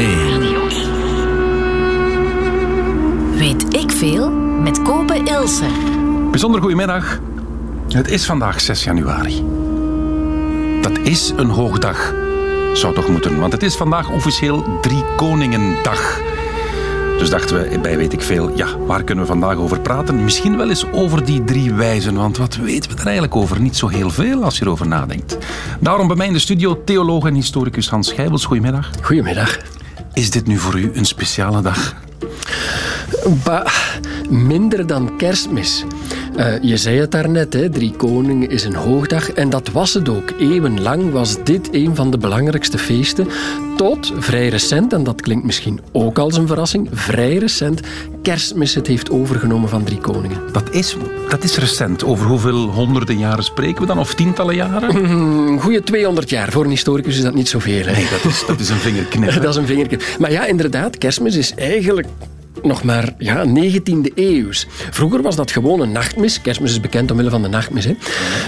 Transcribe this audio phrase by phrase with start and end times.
[0.00, 0.08] 1.
[3.36, 5.64] Weet ik veel met Kopen Ilse.
[6.30, 7.18] Bijzonder goedemiddag.
[7.88, 9.44] Het is vandaag 6 januari.
[10.82, 12.14] Dat is een hoogdag.
[12.72, 16.20] Zou toch moeten, want het is vandaag officieel Drie Koningendag.
[17.18, 20.24] Dus dachten we bij Weet ik Veel, ja, waar kunnen we vandaag over praten?
[20.24, 23.60] Misschien wel eens over die drie wijzen, want wat weten we er eigenlijk over?
[23.60, 25.38] Niet zo heel veel als je erover nadenkt.
[25.80, 28.44] Daarom bij mij in de studio theoloog en historicus Hans Schijbels.
[28.44, 28.90] Goedemiddag.
[29.02, 29.69] Goedemiddag.
[30.20, 31.94] Is dit nu voor u een speciale dag?
[33.44, 33.66] Bah,
[34.30, 35.84] minder dan kerstmis.
[36.40, 39.30] Uh, je zei het daarnet, hè, Drie Koningen is een hoogdag.
[39.30, 40.32] En dat was het ook.
[40.38, 43.28] Eeuwenlang was dit een van de belangrijkste feesten.
[43.76, 47.80] Tot vrij recent, en dat klinkt misschien ook als een verrassing, vrij recent
[48.22, 50.38] kerstmis het heeft overgenomen van Drie Koningen.
[50.52, 50.96] Dat is,
[51.28, 52.04] dat is recent.
[52.04, 53.98] Over hoeveel honderden jaren spreken we dan?
[53.98, 54.88] Of tientallen jaren?
[55.10, 56.52] Mm, goeie 200 jaar.
[56.52, 57.84] Voor een historicus is dat niet zoveel.
[57.86, 57.92] Hè?
[57.92, 59.32] Nee, dat is, dat is een vingerknip.
[59.42, 60.02] dat is een vingerknip.
[60.18, 62.06] Maar ja, inderdaad, kerstmis is eigenlijk
[62.62, 64.66] nog maar ja, 19e eeuws.
[64.90, 66.40] Vroeger was dat gewoon een nachtmis.
[66.40, 67.84] Kerstmis is bekend omwille van de nachtmis.
[67.84, 67.96] Hè.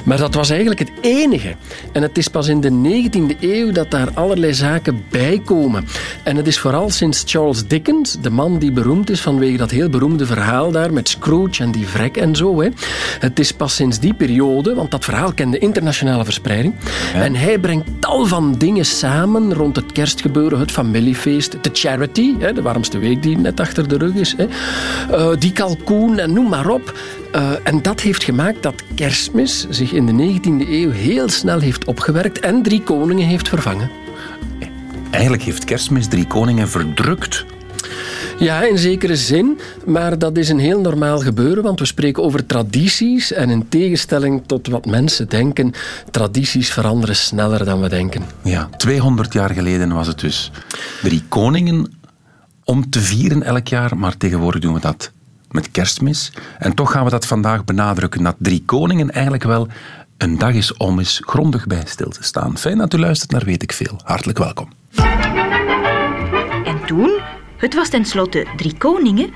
[0.05, 1.55] Maar dat was eigenlijk het enige.
[1.92, 5.84] En het is pas in de 19e eeuw dat daar allerlei zaken bij komen.
[6.25, 9.89] En het is vooral sinds Charles Dickens, de man die beroemd is vanwege dat heel
[9.89, 12.61] beroemde verhaal daar met Scrooge en die vrek en zo.
[12.61, 12.69] Hè.
[13.19, 16.75] Het is pas sinds die periode, want dat verhaal kende internationale verspreiding.
[17.14, 22.53] En hij brengt tal van dingen samen rond het kerstgebeuren, het familiefeest, de charity, hè,
[22.53, 24.34] de warmste week die net achter de rug is.
[24.36, 24.46] Hè.
[25.10, 26.98] Uh, die kalkoen en noem maar op.
[27.34, 31.84] Uh, en dat heeft gemaakt dat kerstmis zich in de 19e eeuw heel snel heeft
[31.84, 33.90] opgewerkt en drie koningen heeft vervangen.
[35.10, 37.44] Eigenlijk heeft kerstmis drie koningen verdrukt.
[38.38, 39.58] Ja, in zekere zin.
[39.84, 43.32] Maar dat is een heel normaal gebeuren, want we spreken over tradities.
[43.32, 45.72] En in tegenstelling tot wat mensen denken,
[46.10, 48.22] tradities veranderen sneller dan we denken.
[48.42, 50.50] Ja, 200 jaar geleden was het dus.
[51.02, 51.92] Drie koningen
[52.64, 55.12] om te vieren elk jaar, maar tegenwoordig doen we dat
[55.50, 56.33] met kerstmis.
[56.58, 59.68] En toch gaan we dat vandaag benadrukken, dat Drie Koningen eigenlijk wel
[60.17, 62.58] een dag is om eens grondig bij stil te staan.
[62.58, 64.00] Fijn dat u luistert naar Weet ik Veel.
[64.05, 64.68] Hartelijk welkom.
[66.64, 67.20] En toen,
[67.56, 69.30] het was tenslotte Drie Koningen,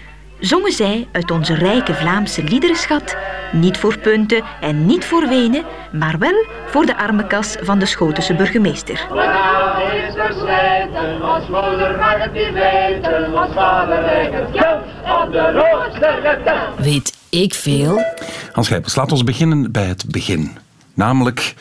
[0.47, 3.17] zongen zij uit onze rijke Vlaamse liederenschat
[3.53, 8.35] niet voor punten en niet voor wenen, maar wel voor de armenkas van de Schotense
[8.35, 8.95] burgemeester.
[8.95, 14.03] is verslijten, als moeder mag het niet weten, als vader
[14.53, 14.83] geld
[15.25, 18.05] op de Weet ik veel?
[18.53, 20.57] Hans Gijpels, laat ons beginnen bij het begin.
[20.95, 21.55] Namelijk,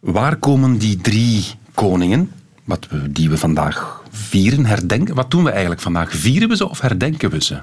[0.00, 2.32] waar komen die drie koningen,
[2.64, 5.14] wat we, die we vandaag vieren, herdenken?
[5.14, 6.12] Wat doen we eigenlijk vandaag?
[6.12, 7.58] Vieren we ze of herdenken we ze?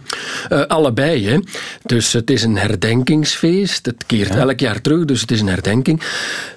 [0.49, 1.27] Uh, allebei.
[1.27, 1.39] Hè.
[1.83, 3.85] Dus het is een herdenkingsfeest.
[3.85, 6.01] Het keert elk jaar terug, dus het is een herdenking.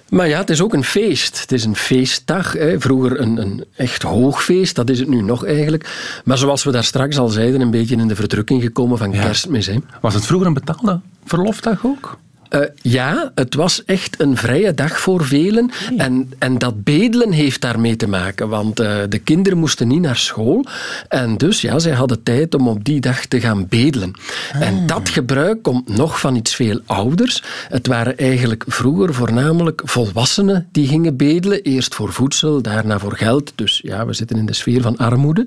[0.09, 1.41] Maar ja, het is ook een feest.
[1.41, 2.53] Het is een feestdag.
[2.53, 2.81] Hè.
[2.81, 6.21] Vroeger een, een echt hoogfeest, dat is het nu nog eigenlijk.
[6.25, 9.67] Maar zoals we daar straks al zeiden, een beetje in de verdrukking gekomen van kerstmis.
[9.67, 9.77] Hè.
[10.01, 12.19] Was het vroeger een betaalde verlofdag ook?
[12.51, 15.71] Uh, ja, het was echt een vrije dag voor velen.
[15.97, 20.17] En, en dat bedelen heeft daarmee te maken, want uh, de kinderen moesten niet naar
[20.17, 20.65] school.
[21.09, 24.13] En dus, ja, zij hadden tijd om op die dag te gaan bedelen.
[24.53, 24.61] Ah.
[24.61, 27.43] En dat gebruik komt nog van iets veel ouders.
[27.69, 31.63] Het waren eigenlijk vroeger voornamelijk volwassenen die gingen bedelen.
[31.63, 33.53] Eerst voor voedsel, daarna voor geld.
[33.55, 35.47] Dus ja, we zitten in de sfeer van armoede.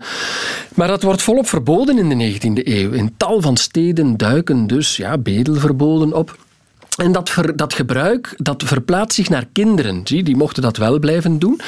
[0.75, 2.91] Maar dat wordt volop verboden in de 19e eeuw.
[2.91, 6.37] In tal van steden duiken dus ja, bedelverboden op.
[7.01, 10.01] En dat, ver, dat gebruik dat verplaatst zich naar kinderen.
[10.03, 11.61] Zie, die mochten dat wel blijven doen.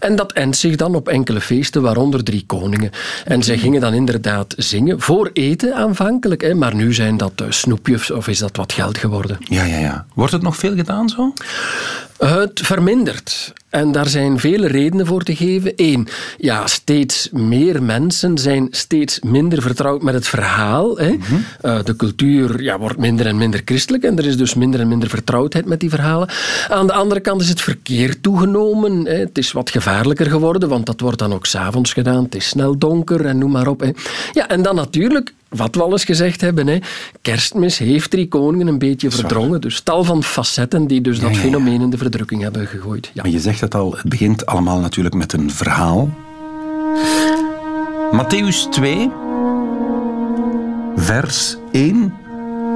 [0.00, 2.90] En dat endt zich dan op enkele feesten, waaronder Drie Koningen.
[3.24, 6.42] En zij gingen dan inderdaad zingen, voor eten aanvankelijk.
[6.42, 9.36] Hè, maar nu zijn dat eh, snoepjes of is dat wat geld geworden.
[9.40, 10.06] Ja, ja, ja.
[10.14, 11.32] Wordt het nog veel gedaan zo?
[12.18, 13.52] Het vermindert.
[13.68, 15.72] En daar zijn vele redenen voor te geven.
[15.76, 16.08] Eén,
[16.38, 20.96] ja, steeds meer mensen zijn steeds minder vertrouwd met het verhaal.
[20.96, 21.10] Hè.
[21.10, 21.34] Mhm.
[21.60, 24.88] Eh, de cultuur ja, wordt minder en minder christelijk en er is dus minder en
[24.88, 26.28] minder vertrouwdheid met die verhalen.
[26.68, 29.06] Aan de andere kant is het verkeer toegenomen.
[29.06, 29.14] Hè.
[29.14, 32.24] Het is wat gevaarlijker geworden, want dat wordt dan ook s'avonds gedaan.
[32.24, 33.80] Het is snel donker en noem maar op.
[33.80, 33.90] Hè.
[34.32, 36.78] Ja, en dan natuurlijk wat we al eens gezegd hebben, hè,
[37.22, 39.60] kerstmis heeft drie koningen een beetje verdrongen.
[39.60, 43.10] Dus tal van facetten die dus dat fenomeen in de verdrukking hebben gegooid.
[43.14, 43.22] Ja.
[43.22, 46.10] Maar je zegt het al, het begint allemaal natuurlijk met een verhaal.
[48.12, 49.10] Matthäus 2,
[50.96, 52.14] vers 1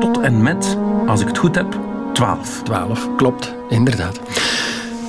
[0.01, 0.77] tot en met,
[1.07, 1.79] als ik het goed heb,
[2.13, 2.63] 12.
[2.63, 4.21] 12, klopt, inderdaad.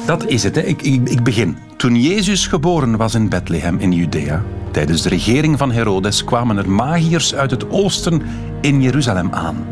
[0.06, 0.56] Dat is het.
[0.56, 0.62] Hè.
[0.62, 1.58] Ik, ik, ik begin.
[1.78, 6.70] Toen Jezus geboren was in Bethlehem in Judea, tijdens de regering van Herodes, kwamen er
[6.70, 8.22] magiërs uit het oosten
[8.62, 9.66] in Jeruzalem aan.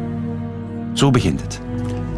[0.94, 1.62] Zo begint het.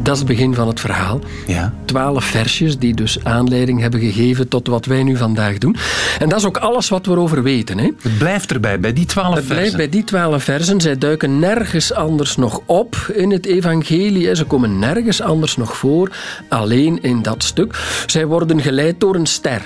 [0.03, 1.19] Dat is het begin van het verhaal.
[1.47, 1.73] Ja.
[1.85, 5.75] Twaalf versjes die dus aanleiding hebben gegeven tot wat wij nu vandaag doen.
[6.19, 7.77] En dat is ook alles wat we erover weten.
[7.77, 7.89] Hè?
[8.01, 9.49] Het blijft erbij, bij die twaalf versen.
[9.49, 10.81] Het blijft bij die twaalf versen.
[10.81, 14.35] Zij duiken nergens anders nog op in het evangelie.
[14.35, 16.11] Ze komen nergens anders nog voor,
[16.49, 18.03] alleen in dat stuk.
[18.05, 19.61] Zij worden geleid door een ster.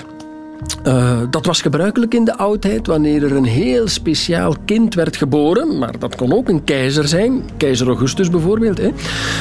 [0.87, 5.77] Uh, dat was gebruikelijk in de oudheid wanneer er een heel speciaal kind werd geboren,
[5.77, 8.77] maar dat kon ook een keizer zijn, keizer Augustus bijvoorbeeld.
[8.77, 8.89] Hè.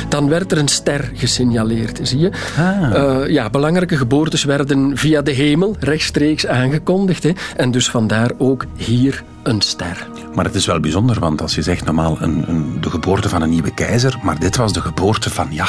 [0.09, 2.31] Dan werd er een ster gesignaleerd, zie je.
[2.59, 2.93] Ah.
[2.95, 7.23] Uh, ja, belangrijke geboortes werden via de hemel rechtstreeks aangekondigd.
[7.23, 7.33] Hè.
[7.57, 10.09] En dus vandaar ook hier een ster.
[10.35, 13.43] Maar het is wel bijzonder, want als je zegt normaal een, een, de geboorte van
[13.43, 15.67] een nieuwe keizer, maar dit was de geboorte van, ja,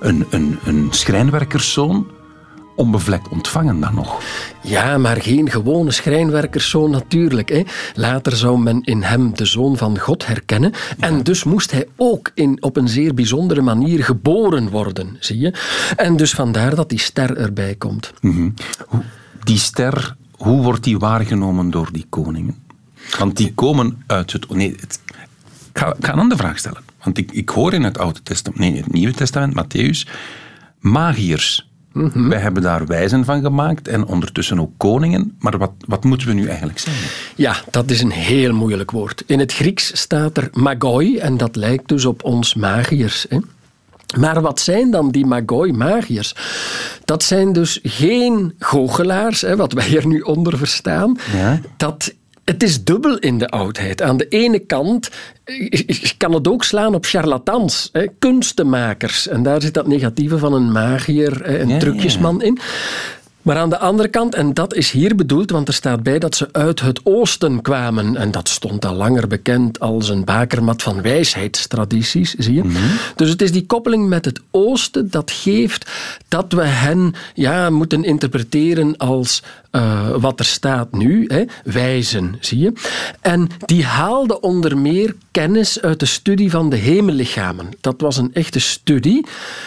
[0.00, 2.06] een, een, een schrijnwerkerszoon
[2.76, 4.22] onbevlekt ontvangen dan nog.
[4.62, 7.48] Ja, maar geen gewone schrijnwerkerszoon natuurlijk.
[7.48, 7.62] Hè.
[7.94, 10.72] Later zou men in hem de zoon van God herkennen.
[10.98, 15.54] En dus moest hij ook in, op een zeer bijzondere manier geboren worden, zie je.
[15.96, 18.12] En dus vandaar dat die ster erbij komt.
[18.20, 18.50] Mhm.
[19.44, 22.56] Die ster, hoe wordt die waargenomen door die koningen?
[23.18, 24.50] Want die komen uit het...
[24.50, 25.00] Nee, het,
[25.72, 26.82] ik, ga, ik ga een andere vraag stellen.
[27.02, 30.10] Want ik, ik hoor in het Oude Testament, nee, het Nieuwe Testament, Matthäus,
[30.80, 35.36] magiërs Mm Wij hebben daar wijzen van gemaakt en ondertussen ook koningen.
[35.38, 37.08] Maar wat, wat moeten we nu eigenlijk zeggen?
[37.36, 39.22] Ja, dat is een heel moeilijk woord.
[39.26, 43.26] In het Grieks staat er magoi en dat lijkt dus op ons magiërs.
[43.28, 43.38] Hè?
[44.18, 46.34] Maar wat zijn dan die magoi-magiërs?
[47.04, 51.18] Dat zijn dus geen goochelaars, hè, wat wij er nu onder verstaan.
[51.32, 51.60] Ja?
[51.76, 52.14] Dat
[52.46, 54.02] het is dubbel in de oudheid.
[54.02, 55.10] Aan de ene kant
[56.16, 59.28] kan het ook slaan op charlatans, hè, kunstenmakers.
[59.28, 62.58] En daar zit dat negatieve van een magier, een trucjesman in.
[63.46, 66.34] Maar aan de andere kant, en dat is hier bedoeld, want er staat bij dat
[66.34, 68.16] ze uit het oosten kwamen.
[68.16, 72.64] En dat stond al langer bekend als een bakermat van wijsheidstradities, zie je.
[72.64, 72.78] Mhm.
[73.16, 75.90] Dus het is die koppeling met het oosten dat geeft
[76.28, 79.42] dat we hen ja, moeten interpreteren als
[79.76, 82.72] uh, wat er staat nu, hè, wijzen, zie je.
[83.20, 87.68] En die haalde onder meer kennis uit de studie van de hemellichamen.
[87.80, 89.26] Dat was een echte studie.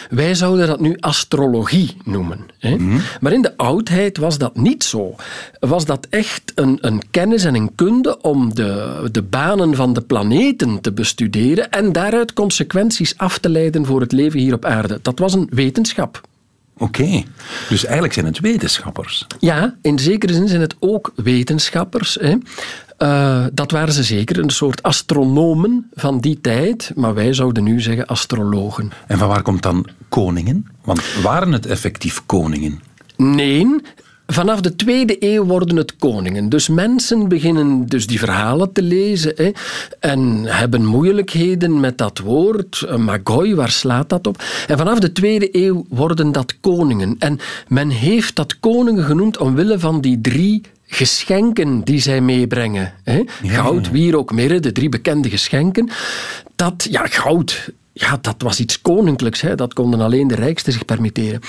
[0.09, 2.39] Wij zouden dat nu astrologie noemen.
[2.59, 2.75] Hè.
[2.75, 2.99] Mhm.
[3.19, 5.15] Maar in de oudheid was dat niet zo.
[5.59, 10.01] Was dat echt een, een kennis en een kunde om de, de banen van de
[10.01, 14.99] planeten te bestuderen en daaruit consequenties af te leiden voor het leven hier op aarde.
[15.01, 16.27] Dat was een wetenschap.
[16.79, 17.23] Oké,
[17.69, 19.25] dus eigenlijk zijn het wetenschappers.
[19.39, 22.17] Ja, in zekere zin zijn het ook wetenschappers.
[22.21, 22.35] Hè.
[22.99, 27.81] Uh, dat waren ze zeker, een soort astronomen van die tijd, maar wij zouden nu
[27.81, 28.91] zeggen astrologen.
[29.07, 30.67] En van waar komt dan koningen?
[30.83, 32.81] Want waren het effectief koningen?
[33.15, 33.81] Nee,
[34.31, 36.49] Vanaf de tweede eeuw worden het koningen.
[36.49, 39.51] Dus mensen beginnen dus die verhalen te lezen hè,
[39.99, 42.85] en hebben moeilijkheden met dat woord.
[42.97, 44.43] Magoi, waar slaat dat op?
[44.67, 47.15] En vanaf de tweede eeuw worden dat koningen.
[47.19, 52.93] En men heeft dat koningen genoemd omwille van die drie geschenken die zij meebrengen.
[53.03, 53.23] Hè?
[53.43, 55.89] Goud, wierook, mirre, de drie bekende geschenken.
[56.55, 59.41] Dat, ja, goud, ja, dat was iets koninklijks.
[59.41, 59.55] Hè.
[59.55, 61.39] Dat konden alleen de rijksten zich permitteren.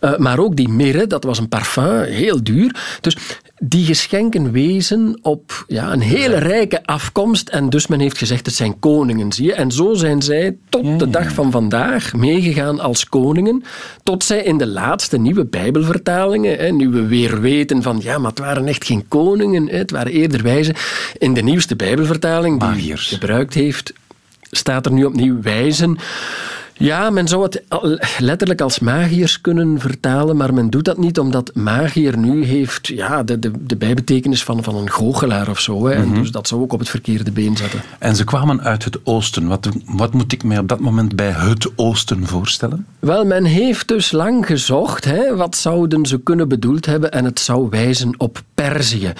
[0.00, 2.98] Uh, maar ook die mirre, dat was een parfum, heel duur.
[3.00, 3.16] Dus
[3.58, 7.48] die geschenken wezen op ja, een hele rijke afkomst.
[7.48, 9.54] En dus men heeft gezegd, het zijn koningen, zie je.
[9.54, 13.62] En zo zijn zij tot de dag van vandaag meegegaan als koningen.
[14.02, 18.30] Tot zij in de laatste nieuwe bijbelvertalingen, hè, nu we weer weten van, ja, maar
[18.30, 20.74] het waren echt geen koningen, hè, het waren eerder wijzen.
[21.18, 23.92] In de nieuwste bijbelvertaling, die gebruikt heeft
[24.50, 25.98] staat er nu opnieuw wijzen.
[26.78, 27.62] Ja, men zou het
[28.18, 33.22] letterlijk als magiërs kunnen vertalen, maar men doet dat niet omdat magier nu heeft ja,
[33.22, 35.86] de, de, de bijbetekenis van, van een goochelaar of zo.
[35.86, 35.92] Hè.
[35.92, 36.20] En mhm.
[36.20, 37.80] dus dat zou ook op het verkeerde been zetten.
[37.98, 39.46] En ze kwamen uit het oosten.
[39.46, 42.86] Wat, wat moet ik mij op dat moment bij het oosten voorstellen?
[42.98, 45.04] Wel, men heeft dus lang gezocht.
[45.04, 47.12] Hè, wat zouden ze kunnen bedoeld hebben?
[47.12, 49.12] En het zou wijzen op Perzië.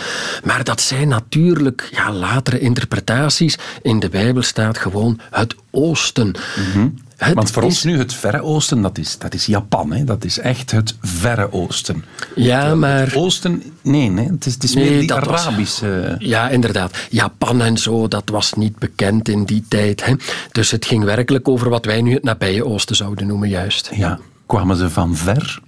[0.44, 3.58] Maar dat zijn natuurlijk ja, latere interpretaties.
[3.82, 6.34] In de Bijbel staat gewoon het oosten.
[6.74, 9.92] Mm Want voor ons nu het Verre Oosten, dat is, dat is Japan.
[9.92, 10.04] Hè?
[10.04, 12.04] Dat is echt het Verre Oosten.
[12.34, 13.00] Ja, maar...
[13.00, 16.16] Het Oosten, nee, nee het is, het is meer die Arabische...
[16.18, 16.96] Ja, inderdaad.
[17.10, 20.04] Japan en zo, dat was niet bekend in die tijd.
[20.04, 20.14] Hè?
[20.52, 23.90] Dus het ging werkelijk over wat wij nu het nabije Oosten zouden noemen, juist.
[23.94, 24.18] Ja.
[24.46, 25.60] Kwamen ze van ver?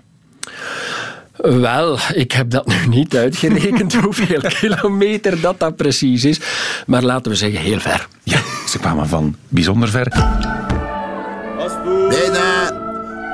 [1.37, 6.41] Wel, ik heb dat nu niet uitgerekend hoeveel kilometer dat, dat precies is.
[6.87, 8.09] Maar laten we zeggen heel ver.
[8.23, 10.13] Ja, ze kwamen van bijzonder ver.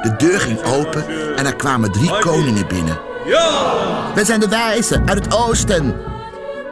[0.07, 2.99] De deur ging open en er kwamen drie koningen binnen.
[3.25, 3.75] Ja!
[4.15, 5.95] Wij zijn de wijzen uit het oosten.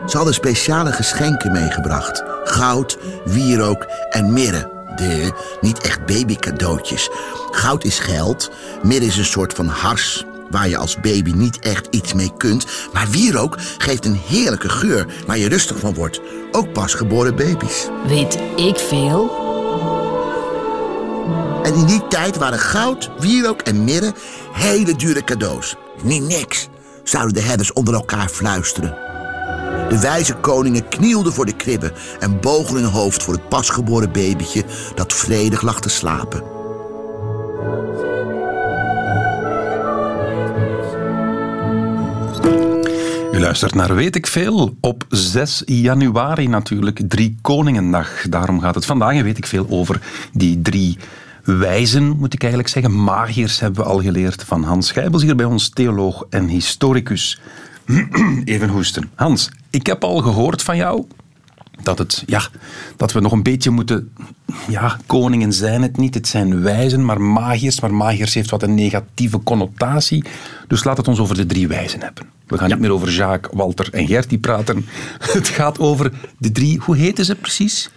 [0.07, 2.23] Ze hadden speciale geschenken meegebracht.
[2.45, 4.71] Goud, wierook en mirre.
[4.97, 7.11] De, niet echt babycadeautjes.
[7.51, 8.51] Goud is geld,
[8.83, 12.67] mirre is een soort van hars waar je als baby niet echt iets mee kunt.
[12.93, 16.21] Maar wierook geeft een heerlijke geur waar je rustig van wordt.
[16.53, 17.89] Ook pasgeboren baby's.
[18.07, 19.44] Weet ik veel?
[21.65, 24.13] En in die tijd waren goud, wierook en mirre
[24.53, 25.77] hele dure cadeaus.
[26.03, 26.69] Niet niks,
[27.03, 28.97] zouden de herders onder elkaar fluisteren.
[29.89, 34.65] De wijze koningen knielden voor de kribben en bogen hun hoofd voor het pasgeboren babytje
[34.95, 36.43] dat vredig lag te slapen.
[43.33, 48.29] U luistert naar Weet ik Veel op 6 januari natuurlijk, Drie Koningendag.
[48.29, 50.01] Daarom gaat het vandaag en weet ik veel over
[50.33, 50.99] die drie
[51.45, 53.05] wijzen, moet ik eigenlijk zeggen.
[53.05, 57.41] Magiërs hebben we al geleerd van Hans Schijbels hier bij ons, theoloog en historicus.
[58.45, 59.11] Even hoesten.
[59.15, 61.07] Hans, ik heb al gehoord van jou
[61.83, 62.49] dat, het, ja,
[62.97, 64.13] dat we nog een beetje moeten...
[64.69, 67.81] Ja, koningen zijn het niet, het zijn wijzen, maar magiërs.
[67.81, 70.25] Maar magiërs heeft wat een negatieve connotatie.
[70.69, 72.27] Dus laat het ons over de drie wijzen hebben.
[72.47, 74.87] We gaan niet meer over Jacques, Walter en Gertie praten.
[75.33, 76.79] Het gaat over de drie...
[76.79, 77.91] Hoe heten ze precies?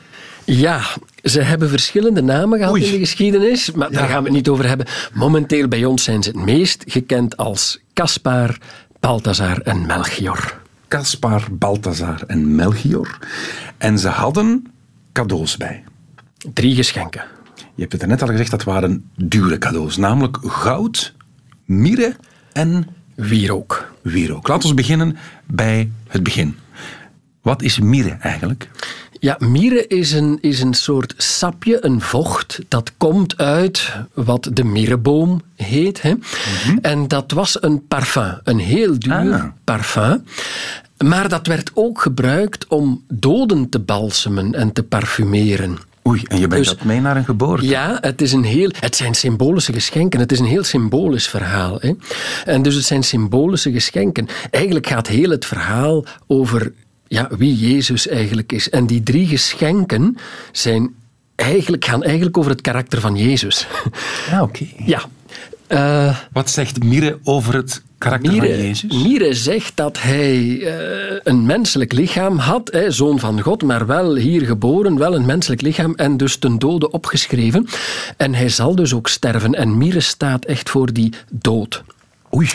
[0.50, 0.82] Ja,
[1.24, 4.68] ze hebben verschillende namen gehad in de geschiedenis, maar daar gaan we het niet over
[4.68, 4.86] hebben.
[5.13, 8.58] Momenteel bij ons zijn ze het meest gekend als Caspar,
[9.00, 10.62] Balthazar en Melchior.
[10.88, 13.18] Caspar, Balthazar en Melchior.
[13.77, 14.66] En ze hadden
[15.12, 15.84] cadeaus bij.
[16.54, 17.24] Drie geschenken.
[17.56, 19.98] Je hebt het net al gezegd, dat waren dure cadeaus.
[19.98, 21.13] Namelijk goud,
[21.66, 22.16] mirre
[22.54, 22.88] en...
[23.16, 23.94] Wierook.
[24.01, 24.48] Wierook.
[24.48, 26.58] Laten we beginnen bij het begin.
[27.42, 28.70] Wat is mirre eigenlijk?
[29.27, 34.63] Ja, mirre is een, is een soort sapje, een vocht, dat komt uit wat de
[34.63, 36.01] mirreboom heet.
[36.01, 36.13] Hè?
[36.13, 36.77] Mhm.
[36.81, 39.43] En dat was een parfum, een heel duur ah.
[39.63, 40.24] parfum.
[41.05, 45.77] Maar dat werd ook gebruikt om doden te balsemen en te parfumeren.
[46.07, 47.65] Oei, en je brengt dus, dat mee naar een geboorte?
[47.65, 50.19] Ja, het, is een heel, het zijn symbolische geschenken.
[50.19, 51.77] Het is een heel symbolisch verhaal.
[51.79, 51.91] Hè?
[52.46, 54.27] En dus het zijn symbolische geschenken.
[54.50, 56.72] Eigenlijk gaat heel het verhaal over
[57.07, 58.69] ja, wie Jezus eigenlijk is.
[58.69, 60.17] En die drie geschenken
[60.51, 60.95] zijn
[61.35, 63.67] eigenlijk, gaan eigenlijk over het karakter van Jezus.
[64.31, 64.65] Ah, oké.
[64.85, 65.01] Ja.
[65.67, 69.03] Uh, Wat zegt Mire over het karakter Mire, van Jezus?
[69.03, 74.15] Mire zegt dat hij uh, een menselijk lichaam had, hè, zoon van God, maar wel
[74.15, 77.67] hier geboren, wel een menselijk lichaam en dus ten dode opgeschreven.
[78.17, 79.53] En hij zal dus ook sterven.
[79.53, 81.83] En Mire staat echt voor die dood.
[82.35, 82.49] Oei.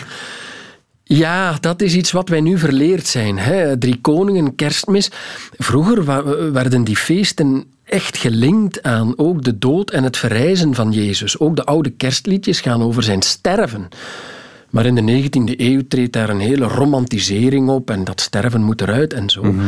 [1.15, 3.37] Ja, dat is iets wat wij nu verleerd zijn.
[3.37, 3.77] Hè?
[3.77, 5.11] Drie koningen, kerstmis.
[5.57, 6.05] Vroeger
[6.53, 11.39] werden die feesten echt gelinkt aan ook de dood en het verrijzen van Jezus.
[11.39, 13.89] Ook de oude kerstliedjes gaan over zijn sterven.
[14.69, 18.81] Maar in de 19e eeuw treedt daar een hele romantisering op en dat sterven moet
[18.81, 19.43] eruit en zo.
[19.43, 19.65] Mhm.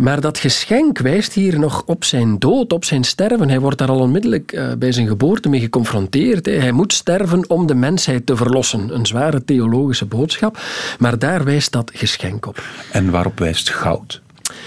[0.00, 3.48] Maar dat geschenk wijst hier nog op zijn dood, op zijn sterven.
[3.48, 6.46] Hij wordt daar al onmiddellijk uh, bij zijn geboorte mee geconfronteerd.
[6.46, 8.94] Hij moet sterven om de mensheid te verlossen.
[8.94, 10.58] Een zware theologische boodschap.
[10.98, 12.62] Maar daar wijst dat geschenk op.
[12.92, 14.20] En waarop wijst goud?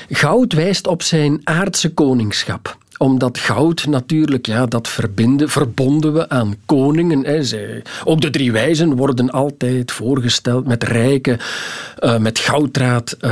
[0.10, 6.56] Goud wijst op zijn aardse koningschap omdat goud natuurlijk, ja, dat verbinden, verbonden we aan
[6.66, 7.26] koningen.
[7.26, 7.44] Hè.
[7.44, 11.40] Zij, ook de drie wijzen worden altijd voorgesteld met rijke,
[12.00, 13.32] uh, met gouddraad uh,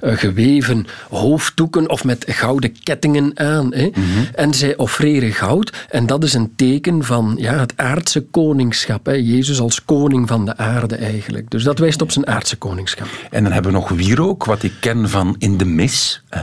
[0.00, 3.74] uh, geweven hoofddoeken of met gouden kettingen aan.
[3.74, 3.84] Hè.
[3.84, 4.28] Mm -hmm.
[4.34, 9.06] En zij offreren goud en dat is een teken van ja, het aardse koningschap.
[9.06, 9.12] Hè.
[9.12, 11.50] Jezus als koning van de aarde eigenlijk.
[11.50, 13.06] Dus dat wijst op zijn aardse koningschap.
[13.30, 16.22] En dan hebben we nog wierook, wat ik ken van in de mis.
[16.28, 16.40] Hè.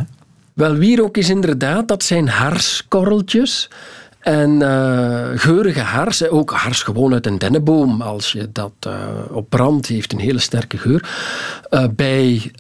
[0.54, 3.70] Wel, wierook is inderdaad, dat zijn harskorreltjes.
[4.22, 8.94] En uh, geurige hars, ook hars gewoon uit een dennenboom, als je dat uh,
[9.32, 11.10] op brand heeft een hele sterke geur.
[11.72, 12.52] Uh, bij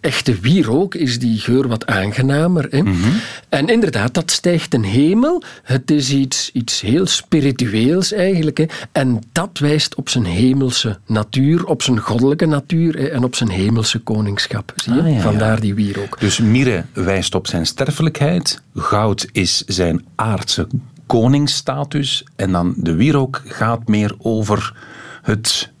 [0.00, 2.66] echte wierook is die geur wat aangenamer.
[2.70, 2.82] Hè?
[2.82, 3.20] Mm -hmm.
[3.48, 5.42] En inderdaad, dat stijgt een hemel.
[5.62, 8.58] Het is iets, iets heel spiritueels eigenlijk.
[8.58, 8.64] Hè?
[8.92, 13.06] En dat wijst op zijn hemelse natuur, op zijn goddelijke natuur hè?
[13.06, 14.72] en op zijn hemelse koningschap.
[14.76, 15.00] Zie je?
[15.00, 15.60] Ah, ja, Vandaar ja.
[15.60, 16.20] die wierook.
[16.20, 20.66] Dus mire wijst op zijn sterfelijkheid, goud is zijn aardse
[21.10, 22.24] koningsstatus.
[22.36, 24.76] En dan de wierook gaat meer over
[25.22, 25.72] het,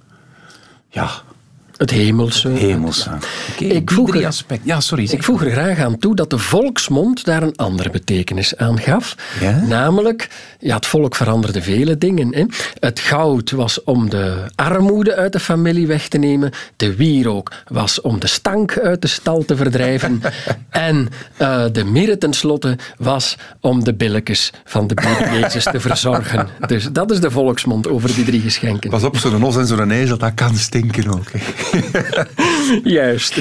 [0.88, 1.10] ja,
[1.80, 2.48] het hemelse.
[2.48, 3.10] hemelse.
[3.52, 4.60] Okay, ik, voeg er, aspect.
[4.64, 8.56] Ja, sorry, ik voeg er graag aan toe dat de volksmond daar een andere betekenis
[8.56, 9.14] aan gaf.
[9.40, 9.64] Ja?
[9.68, 12.34] Namelijk, ja, het volk veranderde vele dingen.
[12.34, 12.44] Hè.
[12.80, 16.50] Het goud was om de armoede uit de familie weg te nemen.
[16.76, 20.22] De wierook was om de stank uit de stal te verdrijven.
[20.70, 21.08] en
[21.38, 24.94] uh, de mirre tenslotte was om de billetjes van de
[25.32, 26.48] Jezus te verzorgen.
[26.66, 28.90] Dus dat is de volksmond over die drie geschenken.
[28.90, 31.30] Pas op, zo'n os en zo'n ezel, dat kan stinken ook.
[32.84, 33.38] Juist.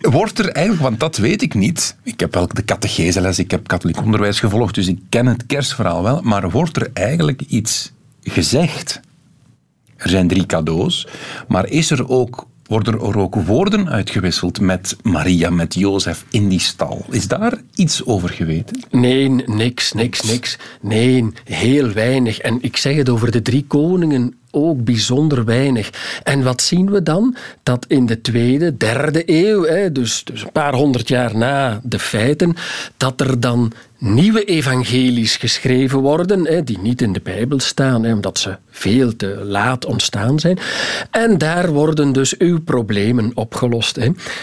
[0.00, 1.96] Wordt er eigenlijk, want dat weet ik niet.
[2.02, 6.02] Ik heb wel de catecheseles, ik heb katholiek onderwijs gevolgd, dus ik ken het kerstverhaal
[6.02, 6.20] wel.
[6.22, 7.92] Maar wordt er eigenlijk iets
[8.22, 9.00] gezegd?
[9.96, 11.06] Er zijn drie cadeaus,
[11.48, 16.60] maar is er ook worden er ook woorden uitgewisseld met Maria, met Jozef in die
[16.60, 17.04] stal.
[17.10, 18.84] Is daar iets over geweten?
[18.90, 20.58] Nee, niks, niks, niks.
[20.80, 22.38] Nee, heel weinig.
[22.38, 25.90] En ik zeg het over de drie koningen ook bijzonder weinig.
[26.22, 27.36] En wat zien we dan?
[27.62, 32.56] Dat in de tweede, derde eeuw, dus, dus een paar honderd jaar na de feiten,
[32.96, 38.56] dat er dan nieuwe evangelies geschreven worden, die niet in de Bijbel staan, omdat ze
[38.70, 40.58] veel te laat ontstaan zijn.
[41.10, 43.98] En daar worden dus uw problemen opgelost.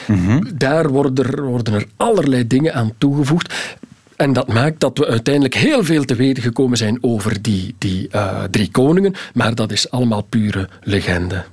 [0.08, 0.44] Mhm.
[0.54, 3.54] Daar worden er, worden er allerlei dingen aan toegevoegd.
[4.16, 8.08] En dat maakt dat we uiteindelijk heel veel te weten gekomen zijn over die, die
[8.12, 11.46] uh, drie koningen, maar dat is allemaal pure legende.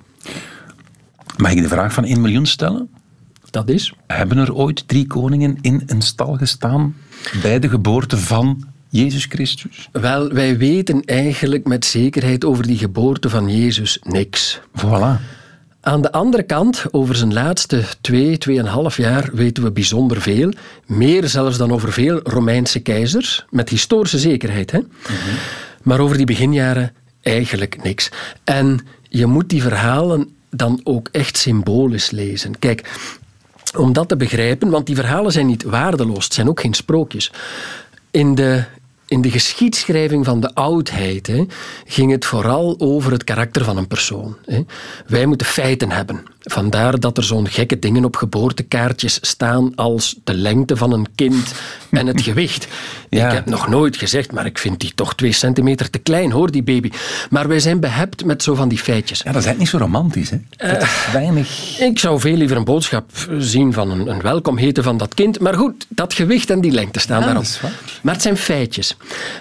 [1.37, 2.89] Mag ik de vraag van 1 miljoen stellen?
[3.51, 3.93] Dat is?
[4.07, 6.95] Hebben er ooit drie koningen in een stal gestaan
[7.43, 9.89] bij de geboorte van Jezus Christus?
[9.93, 14.61] Wel, wij weten eigenlijk met zekerheid over die geboorte van Jezus niks.
[14.79, 15.21] Voilà.
[15.85, 20.53] Aan de andere kant, over zijn laatste twee, tweeënhalf jaar weten we bijzonder veel.
[20.87, 24.71] Meer zelfs dan over veel Romeinse keizers, met historische zekerheid.
[24.71, 24.81] Hè?
[25.83, 28.11] Maar over die beginjaren eigenlijk niks.
[28.45, 32.59] En je moet die verhalen dan ook echt symbolisch lezen.
[32.59, 32.99] Kijk,
[33.77, 37.33] om dat te begrijpen, want die verhalen zijn niet waardeloos, het zijn ook geen sprookjes.
[38.11, 38.65] In de
[39.13, 41.45] in de geschiedschrijving van de oudheid hè,
[41.87, 44.37] ging het vooral over het karakter van een persoon.
[44.45, 44.65] Hè.
[45.07, 46.32] Wij moeten feiten hebben.
[46.45, 51.55] Vandaar dat er zo'n gekke dingen op geboortekaartjes staan als de lengte van een kind
[51.91, 52.67] en het gewicht.
[53.09, 56.51] Ik heb nog nooit gezegd, maar ik vind die toch twee centimeter te klein, hoor,
[56.51, 56.91] die baby.
[57.31, 59.21] Maar wij zijn behept met zo van die feitjes.
[59.25, 60.37] Ja, dat is niet zo romantisch, hè?
[60.77, 61.79] Uh, weinig...
[61.81, 65.41] Ik zou veel liever een boodschap zien van een, een welkom heten van dat kind.
[65.41, 67.45] Maar goed, dat gewicht en die lengte staan daarop.
[68.03, 68.97] Maar het zijn feitjes.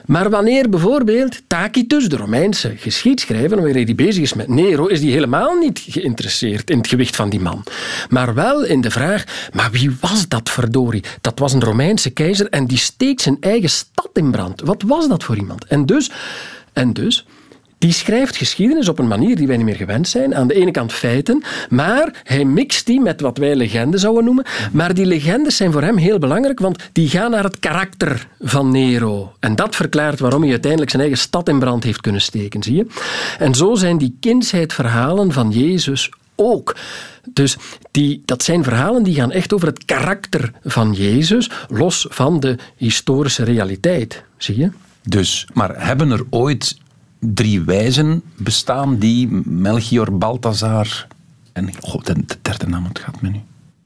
[0.06, 5.12] Maar wanneer bijvoorbeeld Tacitus, de Romeinse geschiedschrijver, wanneer hij bezig is met Nero, is die
[5.12, 7.64] helemaal niet geïnteresseerd in het gewicht van die man.
[8.10, 11.04] Maar wel in de vraag, maar wie was dat verdorie?
[11.22, 14.62] Dat was een Romeinse keizer en die steekt zijn eigen stad in brand.
[14.62, 15.66] Wat was dat voor iemand?
[15.66, 16.12] En dus,
[16.74, 17.26] en dus
[17.82, 20.36] die schrijft geschiedenis op een manier die wij niet meer gewend zijn.
[20.36, 24.46] Aan de ene kant feiten, maar hij mixt die met wat wij legenden zouden noemen.
[24.72, 28.72] Maar die legendes zijn voor hem heel belangrijk, want die gaan naar het karakter van
[28.72, 29.34] Nero.
[29.40, 32.76] En dat verklaart waarom hij uiteindelijk zijn eigen stad in brand heeft kunnen steken, zie
[32.76, 32.86] je?
[33.38, 36.10] En zo zijn die kindsheidverhalen van Jezus
[36.42, 36.76] ook.
[37.34, 37.58] Dus
[37.92, 42.58] die, dat zijn verhalen die gaan echt over het karakter van Jezus, los van de
[42.76, 44.24] historische realiteit.
[44.38, 44.72] Zie je?
[45.04, 46.78] Dus, maar hebben er ooit
[47.20, 51.08] drie wijzen bestaan die Melchior, Balthazar
[51.54, 53.40] en oh, de, derde naam gaat me nu.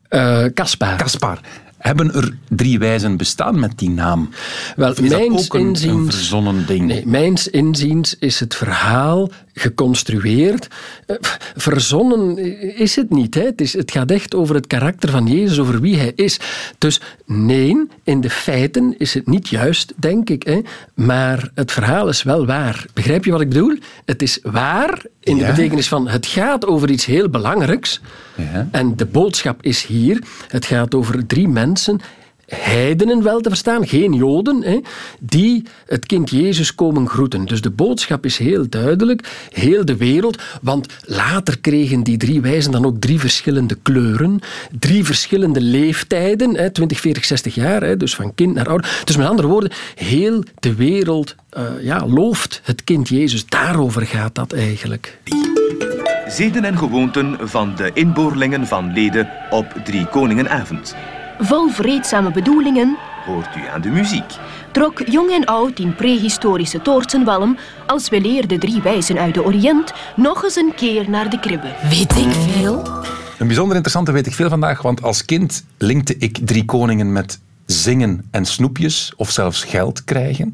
[0.09, 0.95] Uh, Caspar.
[0.95, 1.39] Caspar.
[1.77, 4.29] Hebben er drie wijzen bestaan met die naam?
[4.75, 6.85] Wel, is mijns ook een, inziens, een verzonnen ding?
[6.85, 10.67] Nee, mijns inziens is het verhaal geconstrueerd.
[11.05, 11.15] Eh,
[11.55, 12.37] verzonnen
[12.77, 13.35] is het niet.
[13.35, 13.41] Hè.
[13.41, 16.39] Het, is, het gaat echt over het karakter van Jezus, over wie hij is.
[16.77, 20.43] Dus nee, in de feiten is het niet juist, denk ik.
[20.43, 20.61] Hè.
[20.93, 22.85] Maar het verhaal is wel waar.
[22.93, 23.77] Begrijp je wat ik bedoel?
[24.05, 28.01] Het is waar in de betekenis van het gaat over iets heel belangrijks.
[28.35, 28.67] Ja.
[28.71, 31.99] En de boodschap is hier: het gaat over drie mensen
[32.47, 34.79] heidenen wel te verstaan, geen Joden, hè,
[35.19, 37.45] die het kind Jezus komen groeten.
[37.45, 42.71] Dus de boodschap is heel duidelijk, heel de wereld, want later kregen die drie wijzen
[42.71, 44.39] dan ook drie verschillende kleuren,
[44.79, 49.01] drie verschillende leeftijden, hè, 20, 40, 60 jaar, hè, dus van kind naar ouder.
[49.03, 53.45] Dus met andere woorden, heel de wereld uh, ja, looft het kind Jezus.
[53.45, 55.19] Daarover gaat dat eigenlijk.
[56.27, 60.95] Zeden en gewoonten van de inboorlingen van leden op Drie Koningenavond.
[61.39, 64.33] Vol vreedzame bedoelingen hoort u aan de muziek.
[64.71, 69.93] Trok jong en oud in prehistorische toortsenwalm als we leerden drie wijzen uit de Oriënt
[70.15, 71.67] nog eens een keer naar de kribbe.
[71.89, 72.87] Weet ik veel?
[73.39, 77.39] Een bijzonder interessante weet ik veel vandaag, want als kind linkte ik drie koningen met
[77.65, 80.53] zingen en snoepjes of zelfs geld krijgen.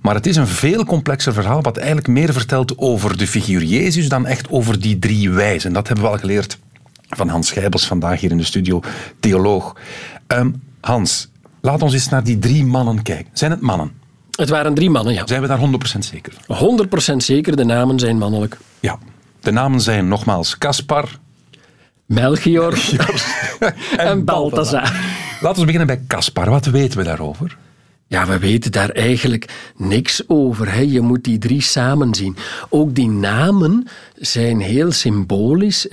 [0.00, 4.08] Maar het is een veel complexer verhaal wat eigenlijk meer vertelt over de figuur Jezus
[4.08, 5.72] dan echt over die drie wijzen.
[5.72, 6.58] Dat hebben we al geleerd
[7.16, 8.80] van Hans Schijbels vandaag hier in de studio,
[9.20, 9.76] theoloog.
[10.26, 11.28] Ehm, Hans,
[11.60, 13.30] laat ons eens naar die drie mannen kijken.
[13.32, 13.92] Zijn het mannen?
[14.30, 15.26] Het waren drie mannen, ja.
[15.26, 16.32] Zijn we daar 100% zeker?
[16.46, 18.58] 100% zeker, de namen zijn mannelijk.
[18.80, 18.98] Ja,
[19.40, 21.08] de namen zijn nogmaals Caspar,
[22.06, 22.78] Melchior,
[23.96, 24.92] en Balthazar.
[25.40, 26.50] Laten we beginnen bij Caspar.
[26.50, 27.56] Wat weten we daarover?
[28.12, 30.72] Ja, we weten daar eigenlijk niks over.
[30.72, 30.80] Hè.
[30.80, 32.36] Je moet die drie samen zien.
[32.68, 35.88] Ook die namen zijn heel symbolisch.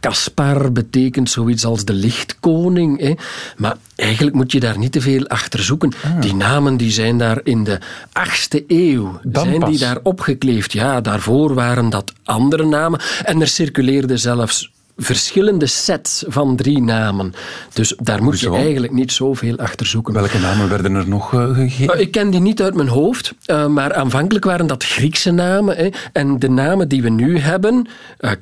[0.00, 3.00] Caspar uh, betekent zoiets als de lichtkoning.
[3.00, 3.14] Hè.
[3.56, 5.92] Maar eigenlijk moet je daar niet te veel achter zoeken.
[6.04, 6.20] Ah.
[6.20, 9.20] Die namen die zijn daar in de 8e eeuw.
[9.32, 10.72] zijn die daar opgekleefd.
[10.72, 13.00] Ja, daarvoor waren dat andere namen.
[13.24, 17.34] En er circuleerde zelfs verschillende sets van drie namen.
[17.72, 20.14] Dus daar moet je eigenlijk niet zoveel achter zoeken.
[20.14, 21.94] Welke namen werden er nog uh, gegeven?
[21.94, 25.76] Uh, ik ken die niet uit mijn hoofd, uh, maar aanvankelijk waren dat Griekse namen.
[25.76, 25.88] Hè.
[26.12, 27.88] En de namen die we nu hebben,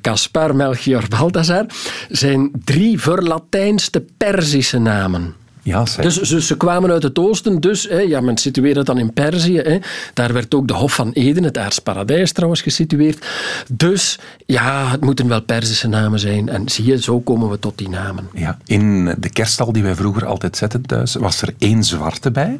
[0.01, 1.65] Caspar, Melchior, Balthazar,
[2.09, 5.35] zijn drie verlatijnste Perzische namen.
[5.65, 9.13] Ja, dus ze, ze, kwamen uit het oosten, dus hè, ja, men situeerde dan in
[9.13, 9.57] Perzië.
[9.57, 9.77] Hè.
[10.13, 13.25] Daar werd ook de Hof van Eden, het aardsparadijs trouwens, gesitueerd.
[13.71, 16.49] Dus ja, het moeten wel Perzische namen zijn.
[16.49, 18.27] En zie je, zo komen we tot die namen.
[18.33, 22.59] Ja, in de kerststal die wij vroeger altijd zetten thuis, was er één zwarte bij.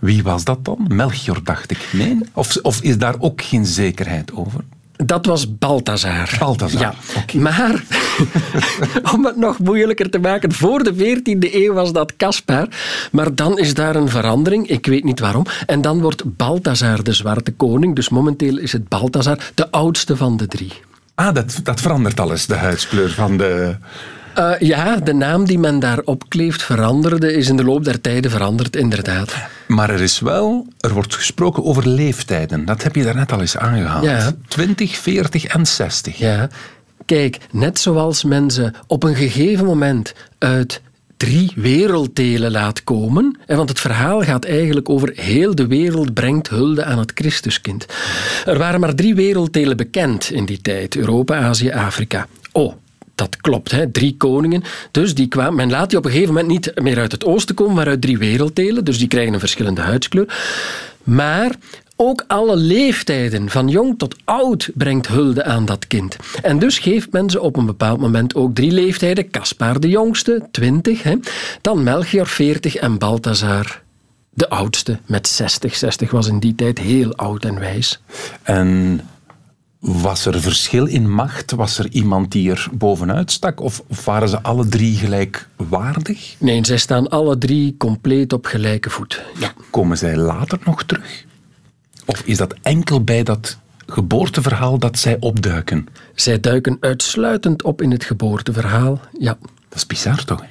[0.00, 0.84] Wie was dat dan?
[0.88, 1.88] Melchior, dacht ik.
[1.92, 2.18] Nee?
[2.32, 4.60] Of, of is daar ook geen zekerheid over?
[4.96, 6.36] Dat was Balthazar.
[6.38, 6.94] Balthazar, ja.
[7.38, 7.84] Maar,
[9.14, 12.68] om het nog moeilijker te maken, voor de 14e eeuw was dat Caspar.
[13.10, 15.46] Maar dan is daar een verandering, ik weet niet waarom.
[15.66, 17.94] En dan wordt Balthazar de zwarte koning.
[17.94, 20.72] Dus momenteel is het Balthazar de oudste van de drie.
[21.14, 23.76] Ah, dat, dat verandert alles, de huidskleur van de...
[24.38, 28.30] Uh, ja, de naam die men daarop kleeft veranderde, is in de loop der tijden
[28.30, 29.34] veranderd, inderdaad.
[29.66, 32.64] Maar er is wel, er wordt gesproken over leeftijden.
[32.64, 34.04] Dat heb je daarnet al eens aangehaald.
[34.04, 34.32] Ja.
[34.48, 36.18] 20, 40 en 60.
[36.18, 36.48] Ja.
[37.04, 40.80] Kijk, net zoals mensen op een gegeven moment uit
[41.16, 43.38] drie werelddelen laat komen.
[43.46, 47.86] Want het verhaal gaat eigenlijk over heel de wereld brengt hulde aan het Christuskind.
[48.44, 50.96] Er waren maar drie werelddelen bekend in die tijd.
[50.96, 52.26] Europa, Azië, Afrika.
[52.52, 52.74] Oh,
[53.14, 53.90] dat klopt, hè?
[53.90, 54.62] drie koningen.
[54.90, 57.54] Dus die kwamen, men laat die op een gegeven moment niet meer uit het oosten
[57.54, 58.84] komen, maar uit drie werelddelen.
[58.84, 60.34] Dus die krijgen een verschillende huidskleur.
[61.02, 61.56] Maar
[61.96, 66.16] ook alle leeftijden, van jong tot oud, brengt hulde aan dat kind.
[66.42, 69.30] En dus geeft men ze op een bepaald moment ook drie leeftijden.
[69.30, 71.02] Caspar de jongste, 20.
[71.02, 71.14] Hè?
[71.60, 73.82] Dan Melchior, 40 en Balthazar,
[74.30, 75.76] de oudste, met 60.
[75.76, 78.00] 60 was in die tijd heel oud en wijs.
[78.42, 79.00] En
[79.86, 81.50] was er verschil in macht?
[81.50, 83.60] Was er iemand die er bovenuit stak?
[83.60, 86.34] Of, waren ze alle drie gelijkwaardig?
[86.38, 89.22] Nee, zij staan alle drie compleet op gelijke voet.
[89.38, 89.52] Ja.
[89.70, 91.24] Komen zij later nog terug?
[92.04, 95.86] Of is dat enkel bij dat geboorteverhaal dat zij opduiken?
[96.14, 99.36] Zij duiken uitsluitend op in het geboorteverhaal, ja.
[99.68, 100.44] Dat is bizar toch?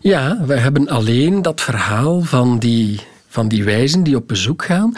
[0.00, 4.96] Ja, we hebben alleen dat verhaal van die, van die wijzen die op bezoek gaan.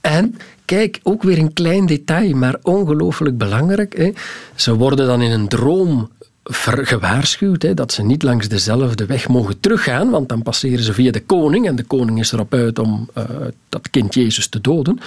[0.00, 0.36] En
[0.76, 3.96] kijk, ook weer een klein detail, maar ongelooflijk belangrijk.
[3.96, 4.12] Hè.
[4.54, 6.10] Ze worden dan in een droom
[6.42, 11.10] gewaarschuwd hè, dat ze niet langs dezelfde weg mogen teruggaan, want dan passeren ze via
[11.10, 13.24] de koning en de koning is erop uit om uh,
[13.68, 14.98] dat kind Jezus te doden.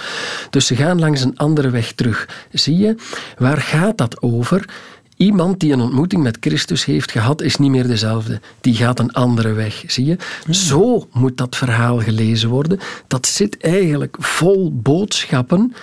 [0.50, 2.28] Dus ze gaan langs een andere weg terug.
[2.52, 2.94] Zie je,
[3.38, 4.68] waar gaat dat over?
[5.16, 8.40] Iemand die een ontmoeting met Christus heeft gehad, is niet meer dezelfde.
[8.60, 10.16] Die gaat een andere weg, zie je?
[10.44, 10.54] Hmm.
[10.54, 12.78] Zo moet dat verhaal gelezen worden.
[13.06, 15.74] Dat zit eigenlijk vol boodschappen.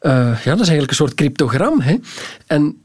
[0.00, 0.12] Uh,
[0.44, 1.80] ja, dat is eigenlijk een soort cryptogram.
[1.80, 1.96] Hè?
[2.46, 2.76] En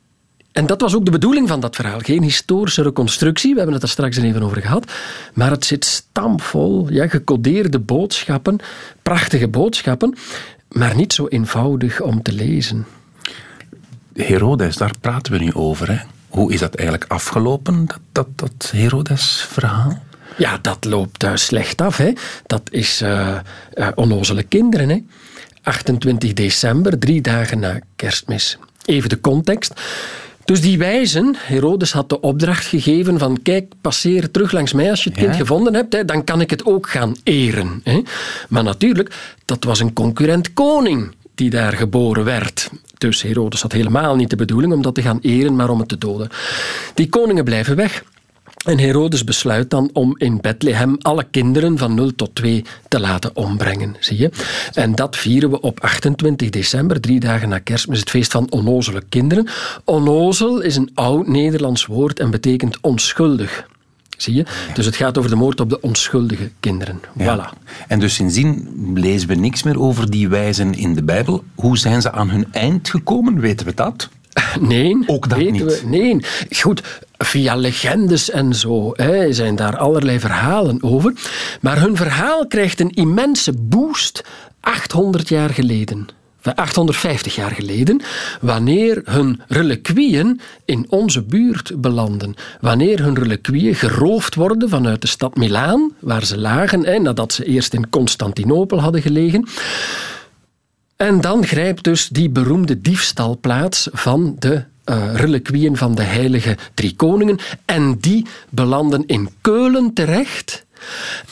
[0.53, 1.99] en dat was ook de bedoeling van dat verhaal.
[1.99, 4.91] Geen historische reconstructie, we hebben het er straks even over gehad.
[5.33, 8.57] Maar het zit stampvol, ja, gecodeerde boodschappen,
[9.01, 10.15] prachtige boodschappen,
[10.69, 12.85] maar niet zo eenvoudig om te lezen.
[14.13, 15.91] Herodes, daar praten we nu over.
[15.91, 15.97] Hè?
[16.28, 20.02] Hoe is dat eigenlijk afgelopen, dat, dat, dat Herodes-verhaal?
[20.38, 21.97] Ja, dat loopt uh, slecht af.
[21.97, 22.12] Hè.
[22.45, 23.36] Dat is uh,
[23.76, 24.89] uh, onnozele kinderen.
[24.89, 25.04] Hè.
[25.63, 28.58] 28 december, drie dagen na kerstmis.
[28.86, 29.73] Even de context.
[30.45, 35.04] Dus die wijzen, Herodes had de opdracht gegeven van kijk, passeer terug langs mij als
[35.04, 37.82] je het kind gevonden hebt, hè, dan kan ik het ook gaan eren.
[37.84, 38.02] Hè.
[38.49, 42.69] Maar natuurlijk, dat was een concurrent koning die daar geboren werd.
[43.09, 45.87] Dus Herodes had helemaal niet de bedoeling om dat te gaan eren, maar om het
[45.87, 46.29] te doden.
[46.93, 48.03] Die koningen blijven weg.
[48.65, 53.35] En Herodes besluit dan om in Bethlehem alle kinderen van 0 tot 2 te laten
[53.35, 54.29] ombrengen, zie je.
[54.73, 59.03] En dat vieren we op 28 december, drie dagen na kerstmis, het feest van onnozele
[59.09, 59.47] kinderen.
[59.83, 63.65] Onnozel is een oud Nederlands woord en betekent onschuldig.
[64.17, 64.45] Zie je?
[64.73, 66.99] Dus het gaat over de moord op de onschuldige kinderen.
[67.19, 67.58] Voilà.
[67.88, 71.43] En dus sindsdien lezen we niks meer over die wijzen in de Bijbel.
[71.56, 73.39] Hoe zijn ze aan hun eind gekomen?
[73.39, 74.10] Weten we dat?
[74.60, 75.63] Nee, ook dat niet.
[75.63, 76.17] We, nee,
[76.49, 76.82] goed,
[77.17, 81.13] via legendes en zo hè, zijn daar allerlei verhalen over.
[81.62, 84.23] Maar hun verhaal krijgt een immense boost
[84.60, 86.08] 800 jaar geleden.
[86.43, 88.01] 850 jaar geleden,
[88.41, 92.36] wanneer hun reliquieën in onze buurt belanden.
[92.62, 97.73] Wanneer hun reliquieën geroofd worden vanuit de stad Milaan, waar ze lagen, nadat ze eerst
[97.73, 99.47] in Constantinopel hadden gelegen.
[100.95, 106.58] En dan grijpt dus die beroemde diefstal plaats van de uh, reliquieën van de heilige
[106.73, 107.39] drie koningen.
[107.65, 110.65] En die belanden in Keulen terecht.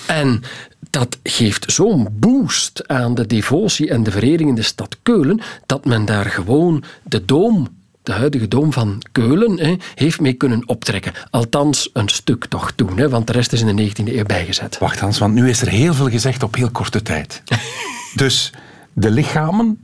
[0.06, 0.44] En
[0.92, 5.86] dat geeft zo'n boost aan de devotie en de verering in de stad Keulen, dat
[5.86, 7.68] men daar gewoon de doom
[8.04, 11.14] de huidige doom van Keulen hè, heeft mee kunnen optrekken.
[11.30, 14.78] Althans, een stuk toch toen, hè, want de rest is in de 19e eeuw bijgezet.
[14.78, 17.44] Wacht Hans, want nu is er heel veel gezegd op heel korte tijd.
[18.16, 18.54] dus
[18.94, 19.84] de lichamen,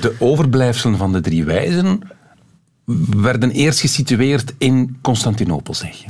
[0.00, 2.00] de overblijfselen van de drie wijzen,
[3.16, 6.06] werden eerst gesitueerd in Constantinopel, zeg je?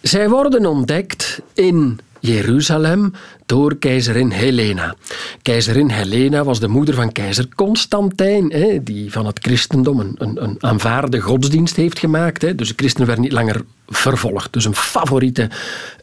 [0.00, 3.12] Zij worden ontdekt in Jeruzalem
[3.46, 4.94] door keizerin Helena.
[5.42, 10.56] Keizerin Helena was de moeder van keizer Constantijn, hè, die van het christendom een, een,
[10.58, 12.42] aanvaarde godsdienst heeft gemaakt.
[12.42, 12.54] Hè.
[12.54, 14.52] Dus de christenen werden niet langer vervolgd.
[14.52, 15.50] Dus een favoriete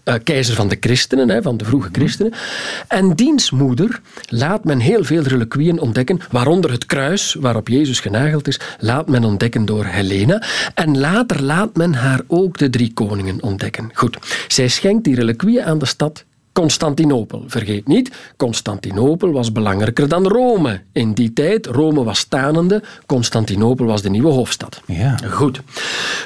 [0.07, 2.33] uh, keizer van de christenen, hè, van de vroege christenen.
[2.87, 8.47] En diens moeder laat men heel veel reliquieën ontdekken, waaronder het kruis waarop Jezus genageld
[8.47, 10.43] is, laat men ontdekken door Helena.
[10.73, 13.89] En later laat men haar ook de drie koningen ontdekken.
[13.93, 14.17] Goed,
[14.47, 16.25] zij schenkt die reliquieën aan de stad
[16.57, 17.43] Constantinopel.
[17.47, 20.81] Vergeet niet, Constantinopel was belangrijker dan Rome.
[20.91, 24.81] In die tijd, Rome was stanende, Constantinopel was de nieuwe hoofdstad.
[24.85, 25.17] Ja.
[25.17, 25.61] Goed.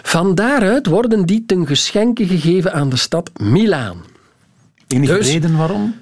[0.04, 3.98] Van daaruit worden die ten geschenke gegeven aan de stad Milaan.
[4.88, 5.96] Enige dus, reden waarom?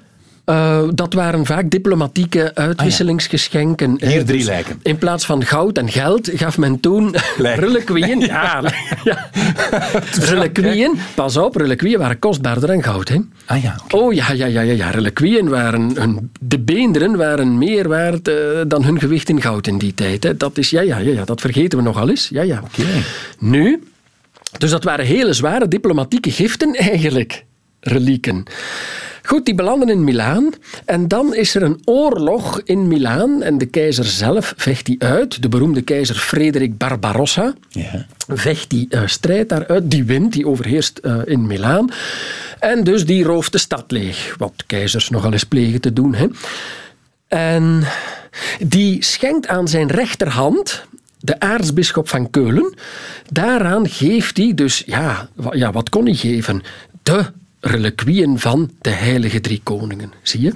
[0.50, 3.96] Uh, dat waren vaak diplomatieke uitwisselingsgeschenken.
[4.00, 4.80] Ah, Hier drie dus lijken.
[4.82, 8.20] In plaats van goud en geld gaf men toen reliquieën.
[8.30, 8.62] Ja,
[9.04, 9.30] ja.
[10.32, 13.08] reliquieën, pas op, reliquieën waren kostbaarder dan goud.
[13.08, 13.16] Hè?
[13.46, 13.80] Ah ja.
[13.90, 14.90] Oh ja, ja, ja, ja, ja.
[14.90, 18.34] reliquieën waren, hun, de beenderen waren meer waard uh,
[18.66, 20.22] dan hun gewicht in goud in die tijd.
[20.22, 20.36] Hè?
[20.36, 22.28] Dat is, ja, ja, ja, ja, dat vergeten we nogal eens.
[22.28, 22.62] Ja, ja.
[22.64, 23.02] Okay.
[23.38, 23.82] Nu,
[24.58, 27.44] dus dat waren hele zware diplomatieke giften eigenlijk,
[27.80, 28.44] relieken.
[29.30, 30.52] Goed, die belanden in Milaan.
[30.84, 33.42] En dan is er een oorlog in Milaan.
[33.42, 35.42] En de keizer zelf vecht die uit.
[35.42, 38.06] De beroemde keizer Frederik Barbarossa ja.
[38.28, 39.90] vecht die uh, strijd daaruit.
[39.90, 41.90] Die wint, die overheerst uh, in Milaan.
[42.58, 44.34] En dus die rooft de stad leeg.
[44.38, 46.14] Wat keizers nogal eens plegen te doen.
[46.14, 46.26] Hè.
[47.28, 47.84] En
[48.58, 50.84] die schenkt aan zijn rechterhand
[51.18, 52.74] de aartsbisschop van Keulen.
[53.28, 56.62] Daaraan geeft hij dus, ja, ja wat kon hij geven?
[57.02, 57.24] De
[57.60, 60.12] reliquieën van de heilige drie koningen.
[60.22, 60.54] Zie je?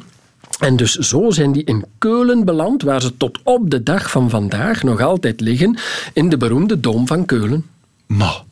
[0.58, 4.30] En dus zo zijn die in Keulen beland, waar ze tot op de dag van
[4.30, 5.78] vandaag nog altijd liggen,
[6.12, 7.66] in de beroemde Dom van Keulen.
[8.06, 8.42] Maar,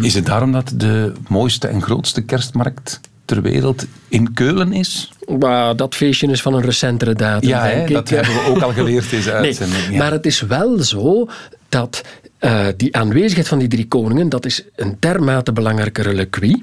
[0.00, 5.12] is het daarom dat de mooiste en grootste kerstmarkt ter wereld in Keulen is?
[5.38, 8.72] Maar dat feestje is van een recentere datum, ja, denk dat hebben we ook al
[8.72, 9.88] geleerd deze uitzending.
[9.88, 11.28] Nee, Maar het is wel zo
[11.68, 12.02] dat
[12.40, 16.62] uh, die aanwezigheid van die drie koningen, dat is een dermate belangrijke reliquie,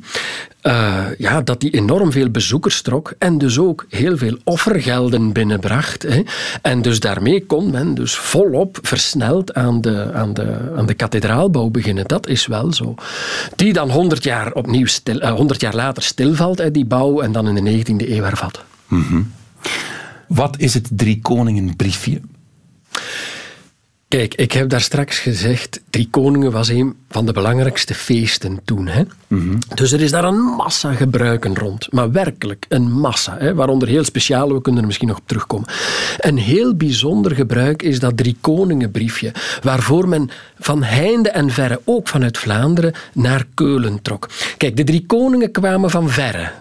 [0.64, 6.02] uh, ja, dat die enorm veel bezoekers trok en dus ook heel veel offergelden binnenbracht.
[6.02, 6.24] Hè.
[6.62, 11.70] En dus daarmee kon men dus volop versneld aan de, aan, de, aan de kathedraalbouw
[11.70, 12.08] beginnen.
[12.08, 12.96] Dat is wel zo.
[13.56, 17.32] Die dan 100 jaar, opnieuw stil, uh, 100 jaar later stilvalt, hè, die bouw, en
[17.32, 18.64] dan in de 19e eeuw hervat.
[18.88, 19.32] -hmm.
[20.28, 22.22] Wat is het Drie Koningen briefje?
[24.14, 28.88] Kijk, ik heb daar straks gezegd, Drie Koningen was een van de belangrijkste feesten toen.
[28.88, 29.04] Hè?
[29.28, 31.92] Mm Dus er is daar een massa gebruiken rond.
[31.92, 33.38] Maar werkelijk een massa.
[33.38, 33.54] Hè?
[33.56, 35.68] Waaronder heel speciale, we kunnen er misschien nog op terugkomen.
[36.18, 39.32] Een heel bijzonder gebruik is dat Drie Koningenbriefje.
[39.62, 44.30] Waarvoor men van heinde en verre, ook vanuit Vlaanderen, naar Keulen trok.
[44.58, 46.52] Kijk, de Drie Koningen kwamen van verre.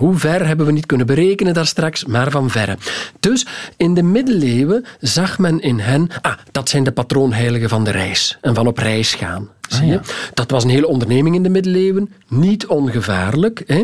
[0.00, 2.76] Hoe ver hebben we niet kunnen berekenen daar straks, maar van verre.
[3.20, 7.90] Dus in de middeleeuwen zag men in hen, ah, dat zijn de patroonheiligen van de
[7.90, 9.48] reis en van op reis gaan.
[9.68, 9.98] Zie je?
[9.98, 13.62] Ah, dat was een hele onderneming in de middeleeuwen, niet ongevaarlijk.
[13.66, 13.82] Hè?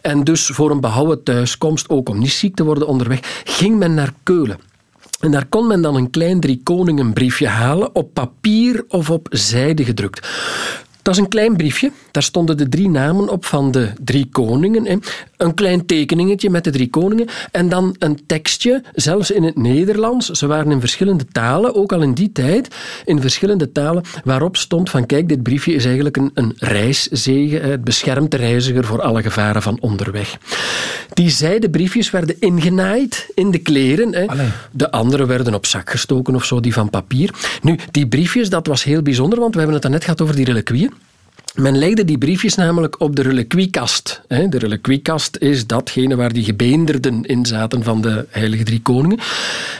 [0.00, 3.94] En dus voor een behouden thuiskomst, ook om niet ziek te worden onderweg, ging men
[3.94, 4.58] naar Keulen.
[5.20, 9.84] En daar kon men dan een klein drie koningenbriefje halen, op papier of op zijde
[9.84, 10.28] gedrukt.
[11.06, 11.90] Dat is een klein briefje.
[12.10, 15.00] Daar stonden de drie namen op van de drie koningen.
[15.36, 17.26] Een klein tekeningetje met de drie koningen.
[17.50, 20.30] En dan een tekstje, zelfs in het Nederlands.
[20.30, 24.90] Ze waren in verschillende talen, ook al in die tijd, in verschillende talen, waarop stond
[24.90, 27.70] van kijk, dit briefje is eigenlijk een, een reiszegen.
[27.70, 30.38] Het beschermt de reiziger voor alle gevaren van onderweg.
[31.12, 34.28] Die zijde briefjes werden ingenaaid in de kleren.
[34.70, 37.34] De andere werden op zak gestoken of zo, die van papier.
[37.62, 40.44] Nu, die briefjes, dat was heel bijzonder, want we hebben het net gehad over die
[40.44, 40.94] reliquieën.
[41.56, 44.22] Men legde die briefjes namelijk op de reliquiekast.
[44.28, 49.18] De reliquiekast is datgene waar die gebeenderden in zaten van de heilige drie koningen.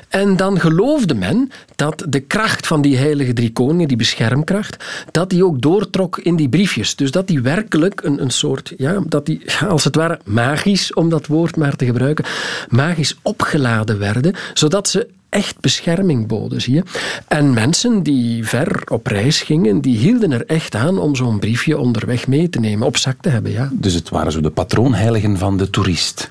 [0.08, 5.30] En dan geloofde men dat de kracht van die heilige drie koningen, die beschermkracht, dat
[5.30, 6.96] die ook doortrok in die briefjes.
[6.96, 11.08] Dus dat die werkelijk een, een soort, ja, dat die als het ware magisch, om
[11.08, 12.24] dat woord maar te gebruiken,
[12.68, 16.82] magisch opgeladen werden, zodat ze echt bescherming boden, zie je.
[17.28, 21.78] En mensen die ver op reis gingen, die hielden er echt aan om zo'n briefje
[21.78, 23.70] onderweg mee te nemen, op zak te hebben, ja.
[23.72, 26.30] Dus het waren zo de patroonheiligen van de toerist.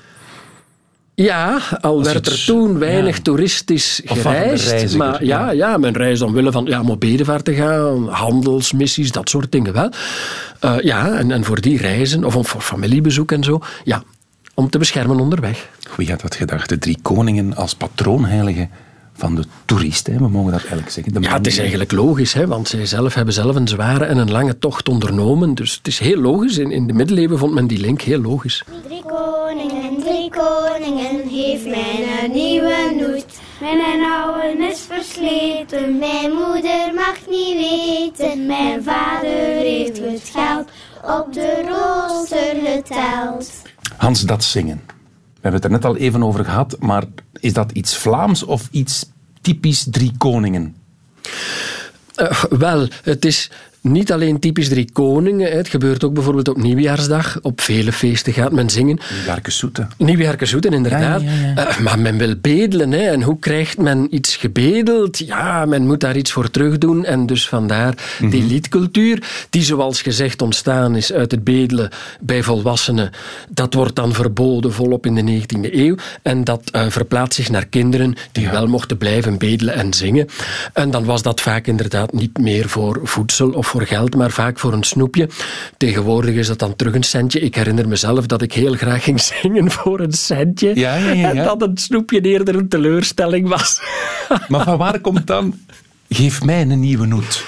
[1.14, 4.96] Ja, al werd er toen weinig toeristisch gereisd.
[4.96, 6.98] Maar ja, ja, men reisde omwille van ja, om
[7.42, 9.90] te gaan, handelsmissies, dat soort dingen wel.
[10.64, 14.02] Uh, ja, en, en voor die reizen, of voor familiebezoek en zo, ja,
[14.56, 15.68] om te beschermen onderweg.
[15.96, 16.68] Wie had dat gedacht?
[16.68, 18.70] De drie koningen als patroonheiligen
[19.12, 20.06] van de toerist.
[20.06, 20.18] Hè.
[20.18, 21.22] We mogen dat eigenlijk zeggen.
[21.22, 24.30] ja, het is eigenlijk logisch, hè, want zij zelf hebben zelf een zware en een
[24.30, 25.54] lange tocht ondernomen.
[25.54, 26.58] Dus het is heel logisch.
[26.58, 28.64] In, in de middeleeuwen vond men die link heel logisch.
[28.86, 33.26] Drie koningen, drie koningen, heeft mij een nieuwe noet.
[33.60, 38.46] Mijn oude is versleten, mijn moeder mag niet weten.
[38.46, 40.68] Mijn vader heeft het geld
[41.02, 43.65] op de rooster geteld.
[44.06, 44.82] Hans, dat zingen.
[44.86, 44.92] We
[45.32, 47.04] hebben het er net al even over gehad, maar
[47.40, 49.06] is dat iets Vlaams of iets
[49.40, 50.76] typisch drie koningen?
[52.16, 53.50] Uh, wel, het is
[53.90, 55.52] niet alleen typisch drie koningen.
[55.52, 57.38] Het gebeurt ook bijvoorbeeld op Nieuwjaarsdag.
[57.42, 58.98] Op vele feesten gaat men zingen.
[59.14, 59.88] Nieuwjaarkesoeten.
[59.98, 61.22] Nieuwjaarkesoeten, inderdaad.
[61.22, 62.92] Uh, maar men wil bedelen.
[62.92, 63.10] Hè.
[63.10, 65.18] En hoe krijgt men iets gebedeld?
[65.18, 67.04] Ja, men moet daar iets voor terug doen.
[67.04, 68.48] En dus vandaar die mhm.
[68.48, 73.10] liedcultuur, die zoals gezegd ontstaan is uit het bedelen bij volwassenen.
[73.48, 75.94] Dat wordt dan verboden volop in de 19e eeuw.
[76.22, 80.26] En dat uh, verplaatst zich naar kinderen die wel mochten blijven bedelen en zingen.
[80.72, 84.58] En dan was dat vaak inderdaad niet meer voor voedsel of voor geld, maar vaak
[84.58, 85.28] voor een snoepje.
[85.76, 87.40] Tegenwoordig is dat dan terug een centje.
[87.40, 90.72] Ik herinner mezelf dat ik heel graag ging zingen voor een centje.
[90.74, 93.80] Ja, ja, ja, en dat een snoepje eerder een teleurstelling was.
[94.48, 95.54] Maar van waar komt dan...
[96.08, 97.44] Geef mij een nieuwe noot.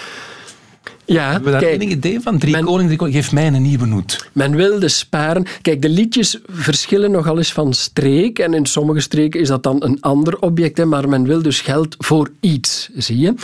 [1.08, 2.38] Ja, Hebben we daar kijk, enig idee van?
[2.38, 4.28] Drie men, koning, drie geef mij een nieuwe noot.
[4.32, 5.46] Men wilde sparen.
[5.62, 8.38] Kijk, de liedjes verschillen nogal eens van streek.
[8.38, 10.78] En in sommige streken is dat dan een ander object.
[10.78, 13.34] Hè, maar men wil dus geld voor iets, zie je.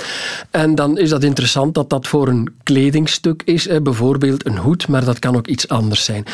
[0.50, 3.68] En dan is dat interessant dat dat voor een kledingstuk is.
[3.68, 6.24] Hè, bijvoorbeeld een hoed, maar dat kan ook iets anders zijn.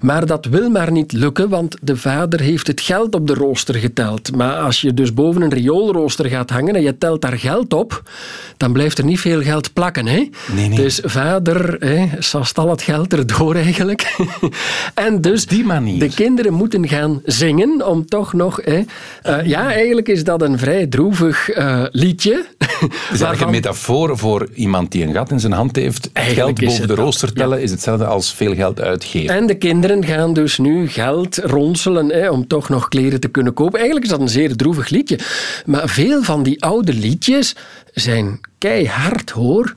[0.00, 3.74] Maar dat wil maar niet lukken, want de vader heeft het geld op de rooster
[3.74, 4.36] geteld.
[4.36, 8.10] Maar als je dus boven een rioolrooster gaat hangen en je telt daar geld op,
[8.56, 10.06] dan blijft er niet veel geld plakken.
[10.06, 10.28] Hè?
[10.54, 10.79] Nee, nee.
[10.82, 14.16] Dus vader hè, sast al het geld erdoor eigenlijk.
[14.94, 15.98] en dus Die manier.
[15.98, 18.60] de kinderen moeten gaan zingen om toch nog...
[18.64, 22.44] Hè, uh, ja, eigenlijk is dat een vrij droevig uh, liedje.
[22.58, 26.10] Het is eigenlijk een metafoor voor iemand die een gat in zijn hand heeft.
[26.12, 27.64] Eigenlijk geld boven de rooster tellen ja.
[27.64, 29.34] is hetzelfde als veel geld uitgeven.
[29.34, 33.54] En de kinderen gaan dus nu geld ronselen hè, om toch nog kleren te kunnen
[33.54, 33.74] kopen.
[33.74, 35.18] Eigenlijk is dat een zeer droevig liedje.
[35.64, 37.56] Maar veel van die oude liedjes
[37.92, 39.74] zijn keihard hoor.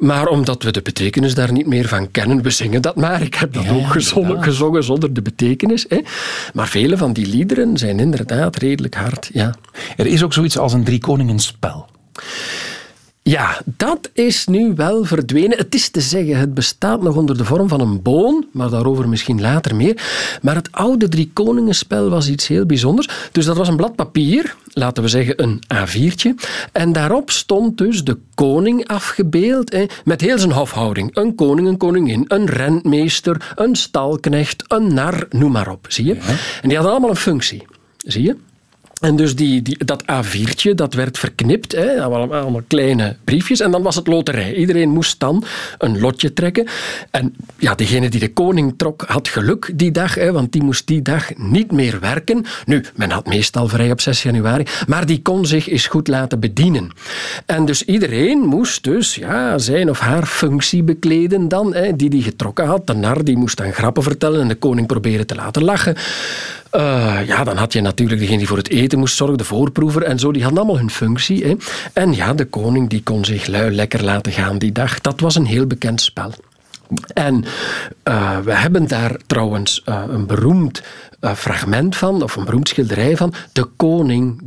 [0.00, 3.22] Maar omdat we de betekenis daar niet meer van kennen, we zingen dat maar.
[3.22, 5.86] Ik heb dat ook gezongen, gezongen, zonder de betekenis.
[5.88, 6.00] Hè.
[6.54, 9.30] Maar vele van die liederen zijn inderdaad redelijk hard.
[9.32, 9.54] Ja.
[9.96, 11.88] Er is ook zoiets als een drie koningen spel.
[13.30, 15.58] Ja, dat is nu wel verdwenen.
[15.58, 19.08] Het is te zeggen, het bestaat nog onder de vorm van een boon, maar daarover
[19.08, 20.02] misschien later meer.
[20.42, 23.08] Maar het oude Drie Koningenspel was iets heel bijzonders.
[23.32, 26.34] Dus dat was een blad papier, laten we zeggen een A4'tje.
[26.72, 31.16] En daarop stond dus de koning afgebeeld, met heel zijn hofhouding.
[31.16, 35.86] Een koning, een koningin, een rentmeester, een stalknecht, een nar, noem maar op.
[35.88, 36.14] Zie je?
[36.62, 37.66] En die hadden allemaal een functie.
[37.96, 38.36] Zie je?
[39.00, 43.60] En dus die, die, dat A4'tje, dat werd verknipt, hè, allemaal kleine briefjes.
[43.60, 44.54] En dan was het loterij.
[44.54, 45.44] Iedereen moest dan
[45.78, 46.66] een lotje trekken.
[47.10, 50.86] En ja, degene die de koning trok, had geluk die dag, hè, want die moest
[50.86, 52.44] die dag niet meer werken.
[52.66, 56.40] Nu, men had meestal vrij op 6 januari, maar die kon zich eens goed laten
[56.40, 56.90] bedienen.
[57.46, 62.22] En dus iedereen moest dus ja, zijn of haar functie bekleden dan, hè, die die
[62.22, 62.86] getrokken had.
[62.86, 65.96] De nar die moest dan grappen vertellen en de koning proberen te laten lachen.
[66.72, 70.02] Uh, ja, dan had je natuurlijk degene die voor het eten moest zorgen, de voorproever
[70.02, 70.32] en zo.
[70.32, 71.44] Die hadden allemaal hun functie.
[71.44, 71.56] Hè.
[71.92, 75.00] En ja, de koning die kon zich lui lekker laten gaan die dag.
[75.00, 76.32] Dat was een heel bekend spel.
[77.14, 77.44] En
[78.04, 80.82] uh, we hebben daar trouwens uh, een beroemd
[81.36, 84.40] fragment van, of een beroemd schilderij van, De Koning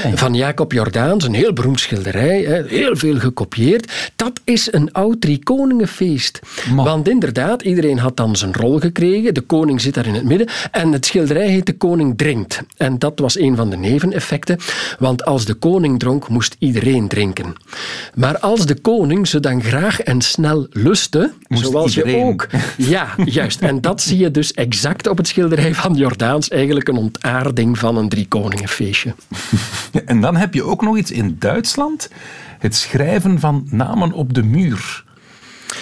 [0.00, 0.18] dringt.
[0.18, 3.92] Van Jacob Jordaans, een heel beroemd schilderij, heel veel gekopieerd.
[4.16, 6.40] Dat is een oud driekoningenfeest.
[6.74, 9.34] Want inderdaad, iedereen had dan zijn rol gekregen.
[9.34, 10.48] De koning zit daar in het midden.
[10.70, 12.62] En het schilderij heet De Koning drinkt.
[12.76, 14.58] En dat was een van de neveneffecten.
[14.98, 17.54] Want als de koning dronk, moest iedereen drinken.
[18.14, 22.46] Maar als de koning ze dan graag en snel lustte, zoals je ook...
[22.76, 23.60] Ja, juist.
[23.60, 26.48] En dat zie je dus exact op het schilderij van Jordaans.
[26.48, 29.14] Eigenlijk een ontaarding van een driekoningenfeestje.
[30.06, 32.10] En dan heb je ook nog iets in Duitsland.
[32.58, 35.03] Het schrijven van namen op de muur.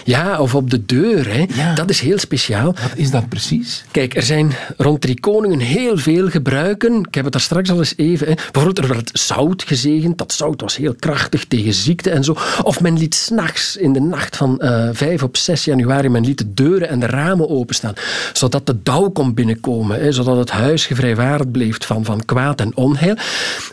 [0.05, 1.33] Ja, of op de deur.
[1.33, 1.75] Hè.
[1.75, 2.65] Dat is heel speciaal.
[2.65, 3.85] Wat is dat precies?
[3.91, 6.99] Kijk, er zijn rond drie koningen heel veel gebruiken.
[6.99, 8.27] Ik heb het daar straks al eens even.
[8.27, 8.35] Hè.
[8.35, 10.19] Bijvoorbeeld, er werd zout gezegend.
[10.19, 12.37] Dat zout was heel krachtig tegen ziekte en zo.
[12.63, 16.25] Of men liet s'nachts, in de nacht van uh, eh, 5 op 6 januari, men
[16.25, 17.95] liet de deuren en de ramen openstaan.
[18.33, 20.01] Zodat de dauw kon binnenkomen.
[20.01, 20.13] Hè.
[20.13, 23.17] Zodat het huis gevrijwaard bleef van, van kwaad en onheil.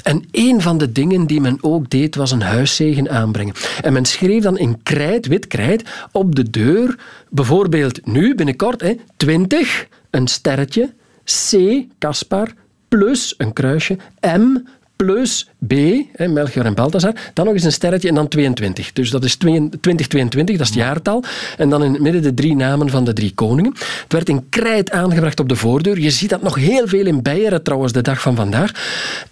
[0.04, 3.54] En een van de dingen die men ook deed, was een huiszegen aanbrengen.
[3.82, 6.96] En men schreef dan in krijt, wit krijt, op de deur,
[7.30, 10.94] bijvoorbeeld nu binnenkort, hè, 20, een sterretje,
[11.24, 11.58] C,
[12.00, 12.54] Caspar,
[12.88, 14.58] plus een kruisje, M,
[15.06, 15.74] plus B,
[16.14, 18.94] hè, Melchior en Balthazar, dan nog eens een sterretje en dan 22.
[18.94, 21.24] Dus dat is 2022, dat is het jaartal.
[21.58, 23.74] En dan in het midden de drie namen van de drie koningen.
[24.04, 26.00] Het werd in krijt aangebracht op de voordeur.
[26.00, 28.72] Je ziet dat nog heel veel in Beieren trouwens, de dag van vandaag.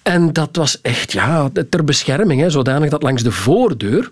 [0.01, 4.09] En dat was echt ja, ter bescherming, hè, zodanig dat langs de voordeur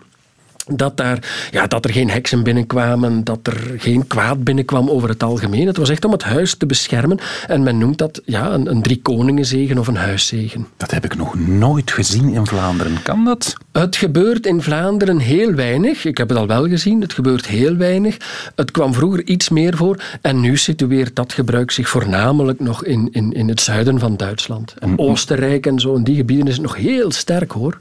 [0.65, 5.23] dat, daar, ja, dat er geen heksen binnenkwamen, dat er geen kwaad binnenkwam over het
[5.23, 5.67] algemeen.
[5.67, 7.19] Het was echt om het huis te beschermen.
[7.47, 10.67] En men noemt dat ja, een, een drie koningenzegen of een huiszegen.
[10.77, 13.01] Dat heb ik nog nooit gezien in Vlaanderen.
[13.03, 13.55] Kan dat?
[13.71, 16.05] Het gebeurt in Vlaanderen heel weinig.
[16.05, 18.17] Ik heb het al wel gezien, het gebeurt heel weinig.
[18.55, 20.03] Het kwam vroeger iets meer voor.
[20.21, 24.73] En nu situeert dat gebruik zich voornamelijk nog in, in, in het zuiden van Duitsland.
[24.79, 27.77] En Oostenrijk en zo, in die gebieden is het nog heel sterk hoor.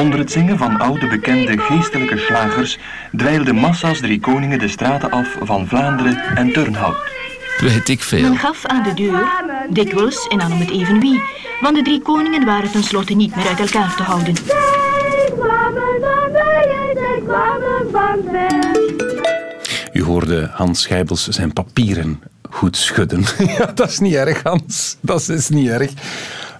[0.00, 2.78] Onder het zingen van oude bekende geestelijke slagers
[3.16, 6.96] dweilden massa's drie koningen de straten af van Vlaanderen en Turnhout.
[7.58, 8.22] Weet ik veel.
[8.22, 9.26] Men gaf aan de deur,
[9.70, 11.20] dikwijls en dan om het even wie,
[11.60, 14.34] want de drie koningen waren tenslotte niet meer uit elkaar te houden.
[19.92, 23.24] U hoorde Hans Schijbels zijn papieren goed schudden.
[23.58, 24.96] ja, dat is niet erg, Hans.
[25.00, 25.90] Dat is niet erg.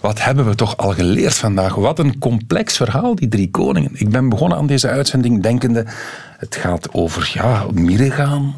[0.00, 1.74] Wat hebben we toch al geleerd vandaag?
[1.74, 3.90] Wat een complex verhaal, die drie koningen.
[3.92, 5.84] Ik ben begonnen aan deze uitzending denkende,
[6.38, 7.66] het gaat over ja,
[8.10, 8.54] gaan.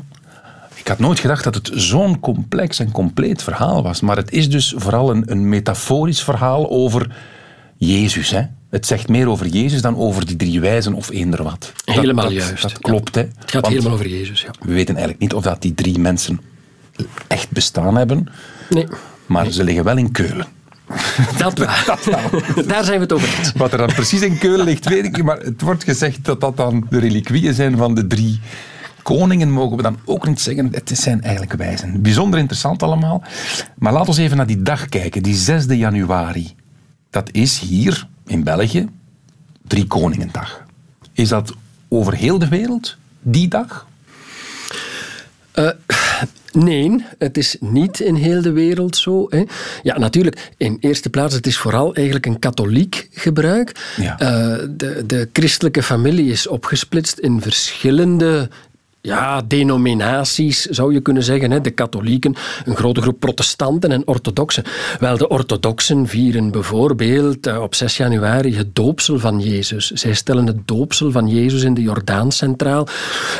[0.75, 4.01] Ik had nooit gedacht dat het zo'n complex en compleet verhaal was.
[4.01, 7.15] Maar het is dus vooral een, een metaforisch verhaal over
[7.77, 8.31] Jezus.
[8.31, 8.43] Hè?
[8.71, 11.73] Het zegt meer over Jezus dan over die drie wijzen of eender wat.
[11.85, 12.63] Helemaal dat, juist.
[12.63, 13.15] Dat klopt.
[13.15, 13.21] Hè?
[13.21, 14.43] Het gaat helemaal over Jezus.
[14.43, 14.51] Ja.
[14.61, 16.41] We weten eigenlijk niet of dat die drie mensen
[17.27, 18.29] echt bestaan hebben.
[18.69, 18.87] Nee.
[19.27, 20.47] Maar ze liggen wel in Keulen.
[21.39, 22.43] Dat wel.
[22.67, 23.53] Daar zijn we het over eens.
[23.53, 25.25] Wat er dan precies in Keulen ligt, weet ik niet.
[25.25, 28.41] Maar het wordt gezegd dat dat dan de reliquieën zijn van de drie
[29.03, 30.69] koningen, mogen we dan ook niet zeggen.
[30.73, 32.03] Het zijn eigenlijk wijzen.
[32.03, 33.23] Bijzonder interessant allemaal.
[33.79, 36.55] Maar laten we even naar die dag kijken, die 6 januari.
[37.11, 38.89] Dat is hier in België
[39.67, 40.65] Drie Koningendag.
[41.13, 41.55] Is dat
[41.89, 43.87] over heel de wereld, die dag?
[45.55, 45.71] Uh,
[46.53, 49.27] Nee, het is niet in heel de wereld zo.
[49.29, 49.43] Hè.
[49.83, 53.73] Ja, natuurlijk, in eerste plaats, het is vooral eigenlijk een katholiek gebruik.
[53.97, 54.13] Ja.
[54.13, 58.49] Uh, de, de christelijke familie is opgesplitst in verschillende
[59.03, 61.51] ja, denominaties, zou je kunnen zeggen.
[61.51, 61.61] Hè.
[61.61, 62.35] De katholieken,
[62.65, 64.65] een grote groep protestanten en orthodoxen.
[64.99, 69.91] Wel, de orthodoxen vieren bijvoorbeeld eh, op 6 januari het doopsel van Jezus.
[69.91, 72.89] Zij stellen het doopsel van Jezus in de Jordaan centraal.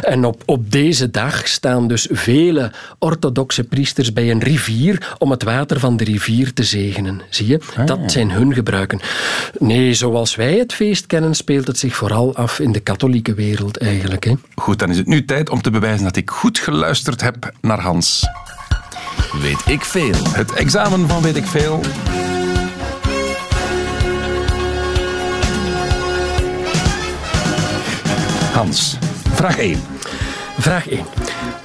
[0.01, 5.43] En op, op deze dag staan dus vele orthodoxe priesters bij een rivier om het
[5.43, 7.21] water van de rivier te zegenen.
[7.31, 7.61] Zie je?
[7.77, 9.01] Ah, Dat zijn hun gebruiken.
[9.59, 13.77] Nee, zoals wij het feest kennen, speelt het zich vooral af in de katholieke wereld
[13.77, 14.25] eigenlijk.
[14.25, 14.33] Hè.
[14.55, 17.81] Goed, dan is het nu tijd om te bewijzen dat ik goed geluisterd heb naar
[17.81, 18.29] Hans.
[19.41, 20.15] Weet ik veel.
[20.29, 21.81] Het examen van Weet ik veel.
[28.53, 28.97] Hans,
[29.35, 29.81] vraag 1.
[30.59, 31.05] Vraag 1.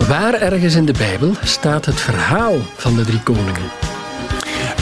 [0.07, 3.71] Waar ergens in de Bijbel staat het verhaal van de drie koningen?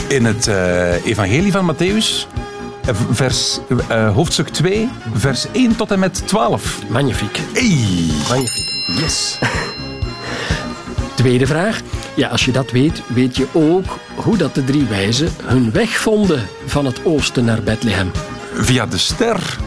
[0.07, 2.44] In het uh, Evangelie van Matthäus, eh,
[2.93, 3.59] vers,
[3.91, 6.79] uh, hoofdstuk 2, vers 1 tot en met 12.
[6.87, 7.39] Magnifiek.
[7.53, 7.77] Hey.
[8.27, 8.99] Magnifiek.
[8.99, 9.37] Yes.
[11.15, 11.81] Tweede vraag.
[12.15, 15.97] Ja, als je dat weet, weet je ook hoe dat de drie wijzen hun weg
[15.97, 18.11] vonden van het oosten naar Bethlehem.
[18.53, 19.57] Via de ster.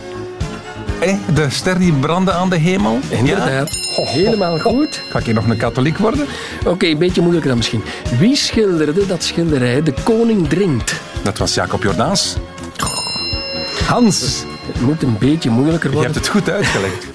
[1.01, 2.99] Eh, de ster die brandde aan de hemel.
[3.09, 3.87] Inderdaad.
[3.95, 5.01] Helemaal goed.
[5.11, 6.27] Ga ik hier nog een katholiek worden?
[6.67, 7.83] Oké, een beetje moeilijker dan misschien.
[8.19, 11.01] Wie schilderde dat schilderij De Koning Drinkt?
[11.23, 12.37] Dat was Jacob Jordaans.
[13.89, 16.13] Hans, Het moet een beetje moeilijker je worden.
[16.13, 17.07] hebt het goed uitgelegd.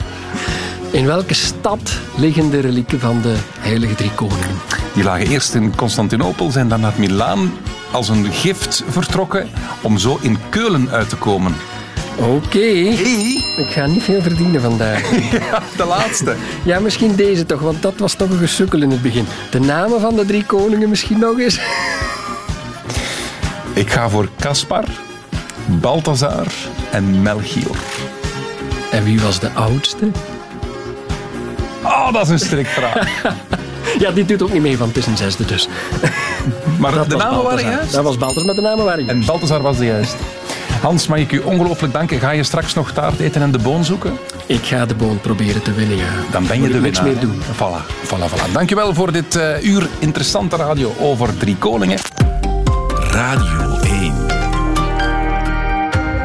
[0.91, 4.49] In welke stad liggen de relieken van de Heilige Drie Koningen?
[4.93, 7.51] Die lagen eerst in Constantinopel, zijn dan naar Milaan
[7.91, 9.49] als een gift vertrokken
[9.81, 11.55] om zo in Keulen uit te komen.
[12.17, 12.59] Oké.
[13.57, 15.01] Ik ga niet veel verdienen vandaag.
[15.51, 16.35] Ja, de laatste.
[16.63, 19.25] Ja, misschien deze toch, want dat was toch een gesukkel in het begin.
[19.51, 21.59] De namen van de drie koningen misschien nog eens?
[23.73, 24.83] Ik ga voor Caspar,
[25.65, 26.47] Balthazar
[26.91, 27.77] en Melchior.
[28.91, 30.05] En wie was de oudste?
[31.83, 33.07] Oh, dat is een strikvraag.
[33.99, 35.67] Ja, dit doet ook niet mee, want het is een zesde dus.
[36.79, 37.91] Maar Dat de was namen waren juist.
[37.93, 39.19] Dat was Balthazar, maar de namen waren juist.
[39.19, 40.15] En Balthazar was de juist.
[40.81, 42.19] Hans, mag ik u ongelooflijk danken.
[42.19, 44.17] Ga je straks nog taart eten en de boon zoeken?
[44.45, 46.03] Ik ga de boon proberen te winnen, ja.
[46.31, 47.15] Dan ben je Moet de ik niks winnaar.
[47.25, 47.41] meer doen.
[47.41, 48.51] Voilà, voilà, voilà.
[48.51, 51.99] Dankjewel voor dit eh, uur interessante radio over drie koningen.
[53.11, 53.72] Radio 1.